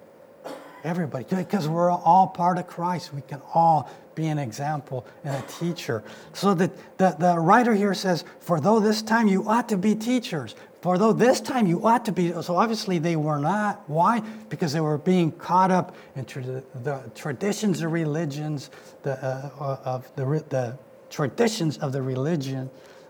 Everybody. 0.84 1.24
Because 1.24 1.68
we're 1.68 1.90
all 1.90 2.26
part 2.26 2.58
of 2.58 2.66
Christ. 2.66 3.14
We 3.14 3.22
can 3.22 3.40
all 3.54 3.88
be 4.14 4.26
an 4.26 4.38
example 4.38 5.06
and 5.24 5.36
a 5.36 5.46
teacher. 5.46 6.02
So 6.32 6.54
that 6.54 6.98
the, 6.98 7.16
the 7.18 7.38
writer 7.38 7.74
here 7.74 7.94
says, 7.94 8.24
For 8.40 8.60
though 8.60 8.80
this 8.80 9.02
time 9.02 9.28
you 9.28 9.48
ought 9.48 9.68
to 9.70 9.76
be 9.76 9.94
teachers, 9.94 10.54
for 10.80 10.98
though 10.98 11.12
this 11.12 11.40
time 11.40 11.66
you 11.66 11.86
ought 11.86 12.04
to 12.06 12.12
be, 12.12 12.32
so 12.42 12.56
obviously 12.56 12.98
they 12.98 13.14
were 13.14 13.38
not. 13.38 13.88
Why? 13.88 14.20
Because 14.48 14.72
they 14.72 14.80
were 14.80 14.98
being 14.98 15.30
caught 15.30 15.70
up 15.70 15.94
into 16.16 16.40
the, 16.40 16.64
the 16.82 17.10
traditions 17.14 17.80
of 17.82 17.92
religions, 17.92 18.70
the, 19.02 19.12
uh, 19.24 19.78
of 19.84 20.16
the, 20.16 20.24
the 20.48 20.76
traditions 21.08 21.78
of 21.78 21.92
the 21.92 22.02
religion 22.02 22.68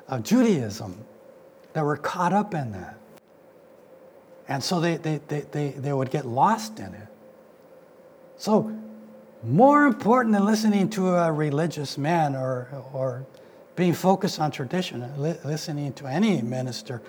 of 0.08 0.22
Judaism. 0.22 1.04
that 1.72 1.84
were 1.84 1.96
caught 1.96 2.34
up 2.34 2.52
in 2.52 2.72
that. 2.72 2.98
And 4.48 4.62
so 4.62 4.80
they, 4.80 4.98
they, 4.98 5.20
they, 5.28 5.40
they, 5.40 5.70
they 5.70 5.92
would 5.92 6.10
get 6.10 6.26
lost 6.26 6.78
in 6.78 6.92
it. 6.92 7.08
So, 8.42 8.76
more 9.44 9.86
important 9.86 10.34
than 10.34 10.44
listening 10.44 10.90
to 10.90 11.10
a 11.10 11.30
religious 11.30 11.96
man 11.96 12.34
or, 12.34 12.66
or 12.92 13.24
being 13.76 13.92
focused 13.92 14.40
on 14.40 14.50
tradition, 14.50 15.08
li- 15.16 15.38
listening 15.44 15.92
to 15.92 16.06
any 16.06 16.42
minister, 16.42 17.00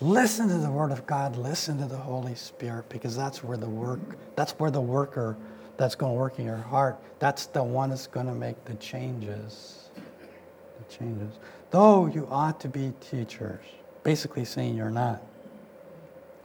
listen 0.00 0.48
to 0.48 0.54
the 0.54 0.68
Word 0.68 0.90
of 0.90 1.06
God, 1.06 1.36
listen 1.36 1.78
to 1.78 1.86
the 1.86 1.96
Holy 1.96 2.34
Spirit, 2.34 2.88
because 2.88 3.14
that's 3.14 3.44
where 3.44 3.56
the 3.56 3.68
work, 3.68 4.00
that's 4.34 4.50
where 4.58 4.72
the 4.72 4.80
worker 4.80 5.36
that's 5.76 5.94
going 5.94 6.12
to 6.12 6.18
work 6.18 6.40
in 6.40 6.44
your 6.44 6.56
heart, 6.56 6.98
that's 7.20 7.46
the 7.46 7.62
one 7.62 7.90
that's 7.90 8.08
going 8.08 8.26
to 8.26 8.34
make 8.34 8.64
the 8.64 8.74
changes. 8.74 9.90
The 9.94 10.92
changes. 10.92 11.38
Though 11.70 12.06
you 12.08 12.26
ought 12.32 12.58
to 12.62 12.68
be 12.68 12.92
teachers, 13.00 13.62
basically 14.02 14.44
saying 14.44 14.76
you're 14.76 14.90
not, 14.90 15.22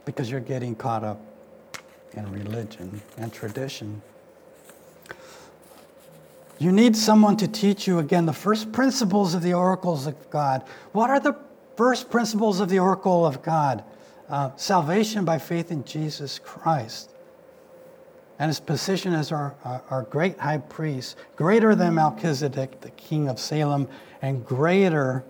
because 0.04 0.30
you're 0.30 0.38
getting 0.38 0.76
caught 0.76 1.02
up 1.02 1.20
in 2.12 2.30
religion 2.30 3.02
and 3.18 3.32
tradition. 3.32 4.00
You 6.58 6.72
need 6.72 6.96
someone 6.96 7.36
to 7.38 7.48
teach 7.48 7.86
you 7.86 7.98
again 7.98 8.26
the 8.26 8.32
first 8.32 8.72
principles 8.72 9.34
of 9.34 9.42
the 9.42 9.54
oracles 9.54 10.06
of 10.06 10.30
God. 10.30 10.64
What 10.92 11.10
are 11.10 11.20
the 11.20 11.36
first 11.76 12.10
principles 12.10 12.60
of 12.60 12.68
the 12.68 12.78
oracle 12.78 13.26
of 13.26 13.42
God? 13.42 13.84
Uh, 14.28 14.50
salvation 14.56 15.24
by 15.24 15.38
faith 15.38 15.70
in 15.70 15.84
Jesus 15.84 16.38
Christ 16.38 17.10
and 18.38 18.48
his 18.48 18.60
position 18.60 19.12
as 19.12 19.32
our, 19.32 19.54
our, 19.64 19.82
our, 19.90 20.02
great 20.02 20.38
high 20.38 20.58
priest, 20.58 21.16
greater 21.36 21.74
than 21.74 21.94
Melchizedek, 21.94 22.80
the 22.80 22.90
king 22.90 23.28
of 23.28 23.38
Salem, 23.38 23.88
and 24.20 24.44
greater 24.44 25.24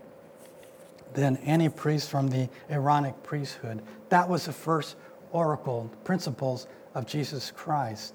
than 1.15 1.37
any 1.39 1.69
priest 1.69 2.11
from 2.11 2.29
the 2.29 2.49
Aaronic 2.69 3.23
priesthood. 3.23 3.83
That 4.09 4.29
was 4.29 4.47
the 4.47 4.53
first 4.53 4.97
oracle, 5.31 5.91
principles 6.05 6.67
of 6.95 7.07
Jesus 7.07 7.53
Christ, 7.55 8.15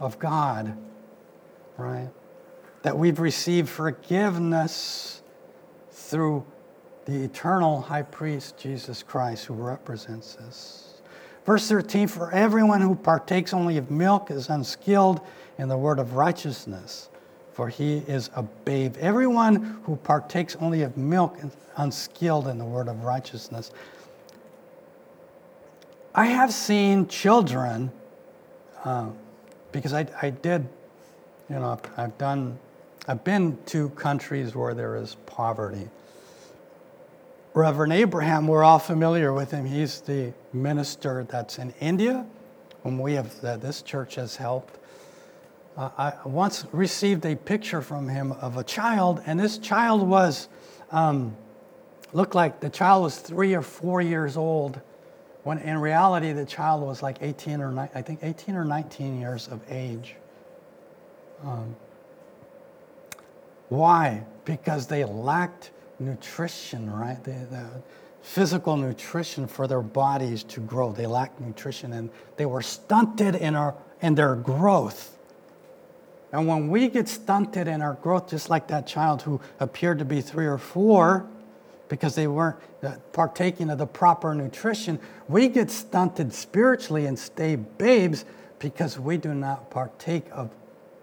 of 0.00 0.18
God, 0.18 0.76
right? 1.76 2.08
That 2.82 2.98
we've 2.98 3.20
received 3.20 3.68
forgiveness 3.68 5.22
through 5.90 6.44
the 7.04 7.24
eternal 7.24 7.80
high 7.80 8.02
priest, 8.02 8.56
Jesus 8.58 9.02
Christ, 9.02 9.46
who 9.46 9.54
represents 9.54 10.36
us. 10.36 11.00
Verse 11.44 11.68
13 11.68 12.08
For 12.08 12.30
everyone 12.32 12.80
who 12.80 12.94
partakes 12.94 13.52
only 13.52 13.76
of 13.76 13.90
milk 13.90 14.30
is 14.30 14.48
unskilled 14.48 15.20
in 15.58 15.68
the 15.68 15.76
word 15.76 15.98
of 15.98 16.14
righteousness, 16.14 17.08
for 17.52 17.68
he 17.68 17.98
is 17.98 18.30
a 18.34 18.42
babe. 18.42 18.96
Everyone 18.98 19.80
who 19.84 19.96
partakes 19.96 20.56
only 20.60 20.82
of 20.82 20.96
milk 20.96 21.36
is 21.42 21.50
unskilled 21.76 22.48
in 22.48 22.58
the 22.58 22.64
word 22.64 22.88
of 22.88 23.04
righteousness. 23.04 23.72
I 26.14 26.26
have 26.26 26.52
seen 26.52 27.08
children, 27.08 27.90
uh, 28.84 29.08
because 29.72 29.94
I, 29.94 30.06
I 30.20 30.30
did, 30.30 30.68
you 31.48 31.56
know, 31.56 31.80
I've 31.96 32.16
done, 32.18 32.58
I've 33.08 33.24
been 33.24 33.58
to 33.66 33.88
countries 33.90 34.54
where 34.54 34.74
there 34.74 34.94
is 34.94 35.16
poverty. 35.26 35.88
Reverend 37.52 37.92
Abraham, 37.92 38.46
we're 38.46 38.62
all 38.62 38.78
familiar 38.78 39.32
with 39.32 39.50
him. 39.50 39.66
He's 39.66 40.00
the 40.02 40.32
minister 40.52 41.26
that's 41.28 41.58
in 41.58 41.74
India, 41.80 42.24
whom 42.84 43.00
we 43.00 43.14
have, 43.14 43.40
that 43.40 43.60
this 43.60 43.82
church 43.82 44.14
has 44.14 44.36
helped. 44.36 44.78
Uh, 45.76 45.90
I 45.98 46.12
once 46.24 46.64
received 46.70 47.26
a 47.26 47.34
picture 47.34 47.82
from 47.82 48.08
him 48.08 48.32
of 48.32 48.56
a 48.56 48.62
child, 48.62 49.20
and 49.26 49.38
this 49.38 49.58
child 49.58 50.02
was, 50.02 50.48
um, 50.92 51.36
looked 52.12 52.36
like 52.36 52.60
the 52.60 52.70
child 52.70 53.02
was 53.02 53.18
three 53.18 53.54
or 53.54 53.62
four 53.62 54.00
years 54.00 54.36
old, 54.36 54.80
when 55.42 55.58
in 55.58 55.76
reality 55.78 56.32
the 56.32 56.46
child 56.46 56.82
was 56.82 57.02
like 57.02 57.18
18 57.20 57.60
or 57.60 57.90
I 57.94 58.00
think 58.00 58.20
18 58.22 58.54
or 58.54 58.64
19 58.64 59.20
years 59.20 59.48
of 59.48 59.60
age. 59.68 60.14
Um, 61.44 61.74
why? 63.72 64.24
Because 64.44 64.86
they 64.86 65.04
lacked 65.04 65.70
nutrition, 65.98 66.90
right? 66.90 67.22
The, 67.24 67.70
physical 68.22 68.76
nutrition 68.76 69.46
for 69.46 69.66
their 69.66 69.82
bodies 69.82 70.44
to 70.44 70.60
grow. 70.60 70.92
They 70.92 71.06
lacked 71.06 71.40
nutrition 71.40 71.92
and 71.92 72.08
they 72.36 72.46
were 72.46 72.62
stunted 72.62 73.34
in, 73.34 73.54
our, 73.56 73.74
in 74.00 74.14
their 74.14 74.36
growth. 74.36 75.18
And 76.32 76.46
when 76.46 76.68
we 76.68 76.88
get 76.88 77.08
stunted 77.08 77.68
in 77.68 77.82
our 77.82 77.94
growth, 77.94 78.30
just 78.30 78.48
like 78.48 78.68
that 78.68 78.86
child 78.86 79.22
who 79.22 79.40
appeared 79.60 79.98
to 79.98 80.04
be 80.04 80.20
three 80.22 80.46
or 80.46 80.56
four 80.56 81.26
because 81.88 82.14
they 82.14 82.26
weren't 82.26 82.56
uh, 82.82 82.94
partaking 83.12 83.68
of 83.68 83.76
the 83.76 83.86
proper 83.86 84.34
nutrition, 84.34 84.98
we 85.28 85.48
get 85.48 85.70
stunted 85.70 86.32
spiritually 86.32 87.04
and 87.04 87.18
stay 87.18 87.56
babes 87.56 88.24
because 88.60 88.98
we 88.98 89.18
do 89.18 89.34
not 89.34 89.68
partake 89.68 90.24
of 90.32 90.50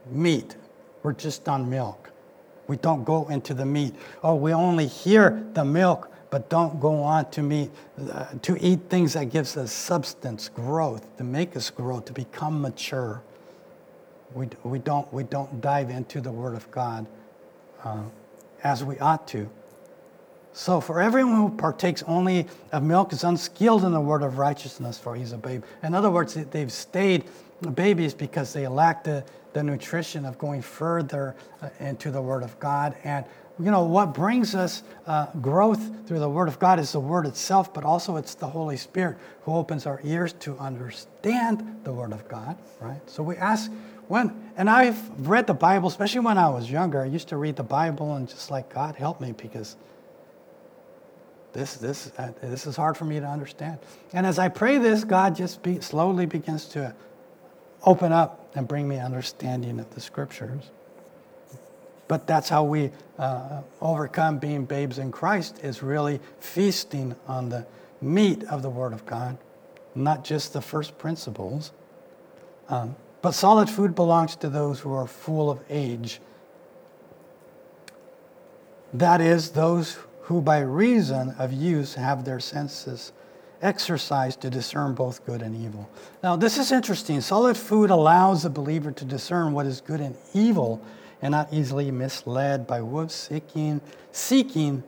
meat. 0.09 0.55
We're 1.03 1.13
just 1.13 1.47
on 1.47 1.69
milk. 1.69 2.08
We 2.69 2.77
don't 2.77 3.03
go 3.03 3.27
into 3.29 3.55
the 3.55 3.65
meat. 3.65 3.95
Oh, 4.23 4.35
we 4.35 4.53
only 4.53 4.85
hear 4.85 5.43
the 5.53 5.65
milk, 5.65 6.11
but 6.29 6.51
don't 6.51 6.79
go 6.79 7.01
on 7.01 7.31
to 7.31 7.41
meat, 7.41 7.71
uh, 8.11 8.27
to 8.43 8.63
eat 8.63 8.81
things 8.89 9.13
that 9.13 9.31
gives 9.31 9.57
us 9.57 9.71
substance, 9.71 10.49
growth, 10.49 11.17
to 11.17 11.23
make 11.23 11.57
us 11.57 11.71
grow, 11.71 11.99
to 12.01 12.13
become 12.13 12.61
mature. 12.61 13.23
We, 14.35 14.49
we, 14.63 14.77
don't, 14.77 15.11
we 15.11 15.23
don't 15.23 15.59
dive 15.61 15.89
into 15.89 16.21
the 16.21 16.31
Word 16.31 16.53
of 16.53 16.69
God 16.69 17.07
uh, 17.83 18.03
as 18.63 18.83
we 18.83 18.99
ought 18.99 19.27
to. 19.29 19.49
So, 20.53 20.79
for 20.79 21.01
everyone 21.01 21.37
who 21.37 21.49
partakes 21.49 22.03
only 22.05 22.45
of 22.71 22.83
milk 22.83 23.13
is 23.13 23.23
unskilled 23.23 23.83
in 23.83 23.93
the 23.93 24.01
word 24.01 24.21
of 24.21 24.37
righteousness, 24.37 24.97
for 24.99 25.15
he's 25.15 25.31
a 25.31 25.37
babe. 25.37 25.63
In 25.81 25.95
other 25.95 26.11
words, 26.11 26.35
they've 26.35 26.71
stayed 26.71 27.23
babies 27.73 28.13
because 28.13 28.53
they 28.53 28.67
lack 28.67 29.03
the, 29.03 29.23
the 29.53 29.63
nutrition 29.63 30.25
of 30.25 30.37
going 30.37 30.61
further 30.61 31.35
uh, 31.61 31.69
into 31.79 32.11
the 32.11 32.21
Word 32.21 32.43
of 32.43 32.59
God. 32.59 32.95
And, 33.03 33.25
you 33.59 33.71
know, 33.71 33.83
what 33.83 34.13
brings 34.13 34.55
us 34.55 34.83
uh, 35.07 35.27
growth 35.41 36.07
through 36.07 36.19
the 36.19 36.29
Word 36.29 36.47
of 36.47 36.59
God 36.59 36.79
is 36.79 36.91
the 36.91 36.99
Word 36.99 37.25
itself, 37.25 37.73
but 37.73 37.83
also 37.83 38.15
it's 38.15 38.35
the 38.35 38.47
Holy 38.47 38.77
Spirit 38.77 39.17
who 39.43 39.53
opens 39.53 39.85
our 39.85 39.99
ears 40.03 40.33
to 40.33 40.57
understand 40.57 41.81
the 41.83 41.91
Word 41.91 42.13
of 42.13 42.27
God, 42.27 42.57
right? 42.79 43.01
So 43.09 43.23
we 43.23 43.35
ask, 43.37 43.71
when, 44.07 44.51
and 44.55 44.69
I've 44.69 45.27
read 45.27 45.47
the 45.47 45.53
Bible, 45.53 45.87
especially 45.87 46.21
when 46.21 46.37
I 46.37 46.49
was 46.49 46.69
younger. 46.69 47.01
I 47.01 47.05
used 47.05 47.27
to 47.29 47.37
read 47.37 47.55
the 47.55 47.63
Bible 47.63 48.15
and 48.15 48.27
just 48.27 48.49
like, 48.49 48.73
God, 48.73 48.95
help 48.95 49.21
me 49.21 49.33
because 49.33 49.75
this, 51.53 51.75
this, 51.75 52.11
uh, 52.17 52.31
this 52.41 52.67
is 52.67 52.75
hard 52.75 52.95
for 52.95 53.05
me 53.05 53.19
to 53.19 53.25
understand. 53.25 53.79
And 54.13 54.25
as 54.25 54.39
I 54.39 54.49
pray 54.49 54.77
this, 54.77 55.03
God 55.03 55.35
just 55.35 55.63
be, 55.63 55.79
slowly 55.81 56.25
begins 56.25 56.65
to 56.69 56.93
open 57.83 58.11
up 58.11 58.38
and 58.55 58.67
bring 58.67 58.87
me 58.87 58.97
understanding 58.97 59.79
of 59.79 59.93
the 59.93 60.01
scriptures. 60.01 60.71
But 62.07 62.25
that's 62.25 62.49
how 62.49 62.63
we 62.63 62.91
uh, 63.19 63.61
overcome 63.81 64.39
being 64.39 64.65
babes 64.65 64.97
in 64.97 65.11
Christ 65.11 65.59
is 65.63 65.83
really 65.83 66.19
feasting 66.39 67.15
on 67.27 67.49
the 67.49 67.67
meat 68.01 68.43
of 68.45 68.63
the 68.63 68.69
Word 68.69 68.93
of 68.93 69.05
God, 69.05 69.37
not 69.93 70.23
just 70.23 70.53
the 70.53 70.61
first 70.61 70.97
principles. 70.97 71.71
Um, 72.67 72.95
but 73.21 73.31
solid 73.31 73.69
food 73.69 73.93
belongs 73.93 74.35
to 74.37 74.49
those 74.49 74.79
who 74.79 74.93
are 74.93 75.05
full 75.05 75.51
of 75.51 75.59
age. 75.69 76.19
That 78.93 79.21
is, 79.21 79.51
those 79.51 79.99
who 80.21 80.41
by 80.41 80.59
reason 80.59 81.35
of 81.37 81.53
use 81.53 81.93
have 81.93 82.25
their 82.25 82.39
senses 82.39 83.11
exercise 83.61 84.35
to 84.37 84.49
discern 84.49 84.93
both 84.93 85.25
good 85.25 85.41
and 85.41 85.55
evil. 85.55 85.89
Now, 86.23 86.35
this 86.35 86.57
is 86.57 86.71
interesting. 86.71 87.21
Solid 87.21 87.57
food 87.57 87.89
allows 87.89 88.43
the 88.43 88.49
believer 88.49 88.91
to 88.91 89.05
discern 89.05 89.53
what 89.53 89.65
is 89.65 89.81
good 89.81 89.99
and 89.99 90.15
evil 90.33 90.81
and 91.21 91.31
not 91.31 91.51
easily 91.51 91.91
misled 91.91 92.65
by 92.65 92.81
wolves 92.81 93.13
seeking, 93.13 93.81
seeking 94.11 94.83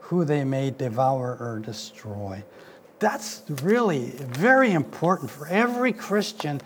who 0.00 0.24
they 0.24 0.44
may 0.44 0.70
devour 0.70 1.36
or 1.40 1.60
destroy. 1.64 2.42
That's 2.98 3.42
really 3.62 4.10
very 4.18 4.72
important 4.72 5.30
for 5.30 5.46
every 5.46 5.92
Christian 5.92 6.60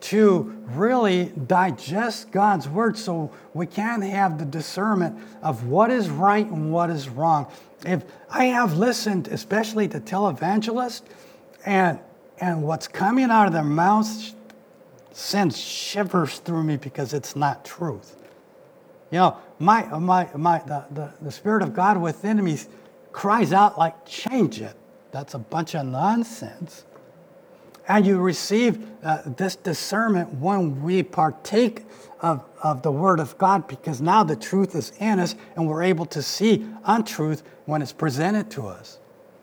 to 0.00 0.54
really 0.74 1.32
digest 1.46 2.30
God's 2.30 2.68
word 2.68 2.98
so 2.98 3.32
we 3.54 3.66
can 3.66 4.02
have 4.02 4.38
the 4.38 4.44
discernment 4.44 5.18
of 5.42 5.66
what 5.66 5.90
is 5.90 6.08
right 6.08 6.46
and 6.46 6.72
what 6.72 6.90
is 6.90 7.08
wrong. 7.08 7.46
If 7.84 8.04
I 8.30 8.46
have 8.46 8.78
listened, 8.78 9.28
especially 9.28 9.88
to 9.88 10.00
televangelists, 10.00 11.02
and 11.64 11.98
and 12.38 12.62
what's 12.62 12.86
coming 12.88 13.30
out 13.30 13.46
of 13.46 13.52
their 13.52 13.64
mouths 13.64 14.34
sends 15.12 15.56
shivers 15.56 16.38
through 16.38 16.62
me 16.62 16.76
because 16.76 17.14
it's 17.14 17.34
not 17.34 17.64
truth. 17.64 18.16
You 19.10 19.18
know, 19.18 19.36
my 19.58 19.84
my 19.98 20.28
my 20.34 20.58
the, 20.58 20.84
the, 20.90 21.12
the 21.22 21.32
Spirit 21.32 21.62
of 21.62 21.74
God 21.74 22.00
within 22.00 22.42
me 22.42 22.58
cries 23.12 23.52
out 23.52 23.78
like, 23.78 24.04
change 24.04 24.60
it. 24.60 24.76
That's 25.10 25.32
a 25.34 25.38
bunch 25.38 25.74
of 25.74 25.86
nonsense. 25.86 26.84
And 27.88 28.04
you 28.04 28.18
receive 28.18 28.84
uh, 29.02 29.22
this 29.36 29.56
discernment 29.56 30.34
when 30.34 30.82
we 30.82 31.02
partake 31.02 31.84
of, 32.20 32.44
of 32.62 32.82
the 32.82 32.90
Word 32.90 33.20
of 33.20 33.36
God 33.38 33.68
because 33.68 34.00
now 34.00 34.24
the 34.24 34.36
truth 34.36 34.74
is 34.74 34.92
in 34.98 35.20
us 35.20 35.36
and 35.54 35.68
we're 35.68 35.82
able 35.82 36.06
to 36.06 36.22
see 36.22 36.66
untruth 36.84 37.42
when 37.66 37.82
it's 37.82 37.92
presented 37.92 38.50
to 38.52 38.66
us. 38.66 38.98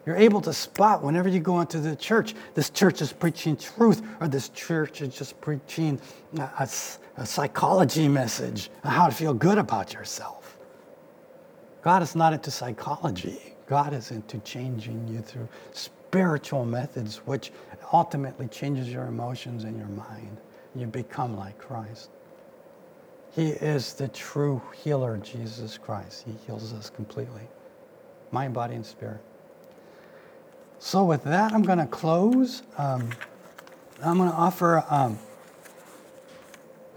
You're 0.06 0.18
able 0.18 0.41
to 0.41 0.52
spot 0.52 1.02
whenever 1.02 1.30
you 1.30 1.39
go 1.39 1.62
into 1.62 1.80
the 1.80 1.96
church, 1.96 2.36
this 2.56 2.70
church 2.70 3.02
is 3.02 3.14
preaching 3.14 3.56
truth 3.56 4.02
or 4.20 4.28
this 4.28 4.50
church 4.50 5.02
is 5.02 5.16
just 5.16 5.39
preaching 5.39 6.00
a, 6.38 6.41
a, 6.41 6.70
a 7.18 7.26
psychology 7.26 8.10
message 8.10 8.70
on 8.84 8.91
how 8.91 9.08
to 9.08 9.14
feel 9.14 9.34
good 9.34 9.58
about 9.58 9.94
yourself. 9.94 10.58
God 11.82 12.02
is 12.02 12.16
not 12.16 12.34
into 12.34 12.52
psychology. 12.52 13.56
God 13.68 13.94
is 13.94 14.12
into 14.12 14.39
changing 14.39 15.08
you 15.08 15.22
through 15.22 15.48
spiritual 15.72 16.66
methods, 16.66 17.18
which 17.26 17.52
ultimately 17.94 18.48
changes 18.48 18.89
your 18.89 19.06
emotions 19.06 19.64
and 19.64 19.78
your 19.78 19.88
mind. 19.88 20.38
You 20.76 20.88
become 20.88 21.38
like 21.38 21.58
Christ. 21.60 22.10
He 23.32 23.50
is 23.50 23.94
the 23.94 24.08
true 24.10 24.62
healer, 24.84 25.18
Jesus 25.18 25.78
Christ. 25.78 26.26
He 26.26 26.34
heals 26.46 26.74
us 26.74 26.89
completely 26.89 27.48
mind, 28.34 28.54
body, 28.54 28.76
and 28.76 28.86
spirit. 28.86 29.22
So, 30.80 31.06
with 31.06 31.24
that, 31.24 31.54
I'm 31.54 31.62
going 31.62 31.78
to 31.78 31.86
close. 31.86 32.64
Um, 32.78 33.12
I'm 34.04 34.18
going 34.18 34.30
to 34.30 34.36
offer, 34.36 34.84
um, 34.89 35.18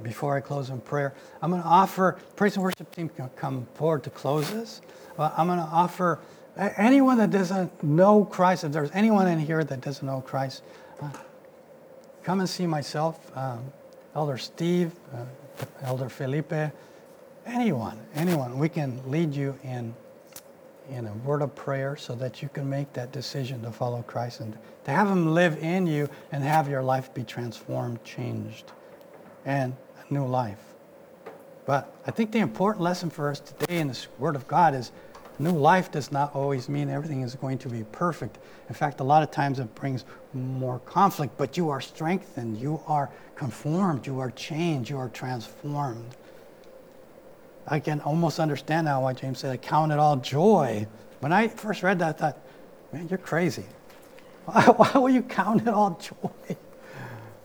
before 0.03 0.34
I 0.36 0.40
close 0.40 0.70
in 0.70 0.80
prayer, 0.80 1.14
I'm 1.40 1.51
going 1.51 1.62
to 1.62 1.68
offer, 1.68 2.16
praise 2.34 2.57
and 2.57 2.64
worship 2.64 2.90
team 2.90 3.09
can 3.11 3.28
come 3.36 3.68
forward 3.74 4.03
to 4.05 4.11
close 4.11 4.51
this. 4.51 4.80
Well, 5.16 5.32
I'm 5.36 5.47
going 5.47 5.61
to 5.61 5.64
offer 5.64 6.18
anyone 6.57 7.18
that 7.18 7.30
doesn't 7.30 7.82
know 7.84 8.24
Christ, 8.24 8.64
if 8.64 8.72
there's 8.72 8.90
anyone 8.92 9.28
in 9.28 9.38
here 9.38 9.62
that 9.62 9.80
doesn't 9.82 10.05
know 10.07 10.20
Christ, 10.22 10.62
come 12.22 12.40
and 12.40 12.49
see 12.49 12.66
myself, 12.66 13.36
um, 13.36 13.72
Elder 14.14 14.38
Steve, 14.38 14.92
uh, 15.14 15.24
Elder 15.82 16.09
Felipe, 16.09 16.72
anyone, 17.47 17.99
anyone. 18.14 18.59
We 18.59 18.68
can 18.68 19.01
lead 19.11 19.34
you 19.34 19.59
in 19.62 19.94
in 20.90 21.07
a 21.07 21.12
word 21.14 21.42
of 21.42 21.55
prayer 21.55 21.97
so 21.97 22.14
that 22.14 22.42
you 22.42 22.49
can 22.49 22.68
make 22.68 22.92
that 22.92 23.12
decision 23.12 23.62
to 23.62 23.72
follow 23.72 24.03
Christ 24.03 24.40
and 24.40 24.57
to 24.84 24.90
have 24.90 25.09
Him 25.09 25.34
live 25.34 25.59
in 25.62 25.86
you 25.86 26.09
and 26.32 26.42
have 26.42 26.68
your 26.68 26.82
life 26.82 27.12
be 27.12 27.24
transformed, 27.24 28.03
changed, 28.05 28.72
and 29.44 29.74
a 30.09 30.14
new 30.14 30.26
life. 30.26 30.74
But 31.64 31.92
I 32.07 32.12
think 32.12 32.30
the 32.30 32.38
important 32.38 32.82
lesson 32.82 33.11
for 33.11 33.30
us 33.30 33.40
today 33.40 33.78
in 33.78 33.88
this 33.88 34.07
Word 34.18 34.36
of 34.36 34.47
God 34.47 34.74
is 34.74 34.92
new 35.39 35.53
life 35.53 35.91
does 35.91 36.11
not 36.11 36.34
always 36.34 36.68
mean 36.68 36.89
everything 36.89 37.22
is 37.22 37.34
going 37.34 37.59
to 37.59 37.68
be 37.68 37.84
perfect. 37.93 38.39
In 38.68 38.74
fact, 38.74 39.01
a 39.01 39.05
lot 39.05 39.22
of 39.22 39.30
times 39.30 39.59
it 39.59 39.74
brings 39.74 40.05
more 40.32 40.78
conflict, 40.80 41.37
but 41.37 41.57
you 41.57 41.68
are 41.70 41.80
strengthened, 41.80 42.59
you 42.59 42.80
are 42.87 43.11
conformed, 43.34 44.07
you 44.07 44.20
are 44.20 44.30
changed, 44.30 44.91
you 44.91 44.99
are 44.99 45.09
transformed. 45.09 46.16
I 47.68 47.80
can 47.80 48.01
almost 48.01 48.39
understand 48.39 48.87
now 48.87 49.03
why 49.03 49.12
James 49.12 49.41
said, 49.41 49.51
I 49.51 49.57
count 49.57 49.93
it 49.93 49.99
all 49.99 50.16
joy. 50.16 50.87
When 51.20 51.32
I 51.32 51.49
first 51.49 51.82
read 51.82 51.99
that, 51.99 52.09
I 52.09 52.12
thought, 52.12 52.39
man, 52.93 53.09
you're 53.09 53.18
crazy. 53.18 53.64
Why, 54.47 54.62
why 54.62 54.93
will 55.01 55.11
you 55.11 55.22
count 55.22 55.62
it 55.62 55.68
all 55.68 56.01
joy 56.01 56.30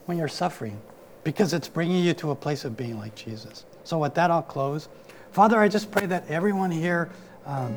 when 0.06 0.20
you're 0.20 0.28
suffering? 0.28 0.80
Because 1.24 1.52
it's 1.52 1.68
bringing 1.68 2.04
you 2.04 2.14
to 2.14 2.30
a 2.30 2.36
place 2.36 2.64
of 2.64 2.78
being 2.78 3.00
like 3.00 3.16
Jesus. 3.16 3.66
So, 3.84 3.98
with 3.98 4.14
that, 4.14 4.30
I'll 4.30 4.44
close. 4.44 4.88
Father, 5.32 5.60
I 5.60 5.68
just 5.68 5.90
pray 5.90 6.06
that 6.06 6.30
everyone 6.30 6.70
here 6.70 7.10
um, 7.46 7.76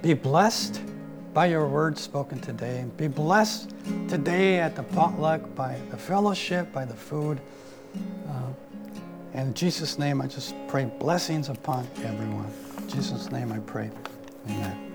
be 0.00 0.14
blessed 0.14 0.80
by 1.34 1.46
your 1.46 1.66
words 1.66 2.00
spoken 2.00 2.40
today. 2.40 2.84
Be 2.96 3.08
blessed 3.08 3.70
today 4.08 4.58
at 4.60 4.76
the 4.76 4.82
potluck 4.82 5.54
by 5.54 5.78
the 5.90 5.96
fellowship, 5.96 6.72
by 6.72 6.84
the 6.84 6.94
food. 6.94 7.40
Uh, 8.28 8.52
and 9.34 9.48
in 9.48 9.54
Jesus' 9.54 9.98
name, 9.98 10.20
I 10.20 10.26
just 10.26 10.54
pray 10.68 10.84
blessings 10.84 11.48
upon 11.48 11.88
everyone. 12.04 12.52
In 12.78 12.88
Jesus' 12.88 13.30
name 13.30 13.50
I 13.50 13.58
pray. 13.60 13.90
Amen. 14.48 14.91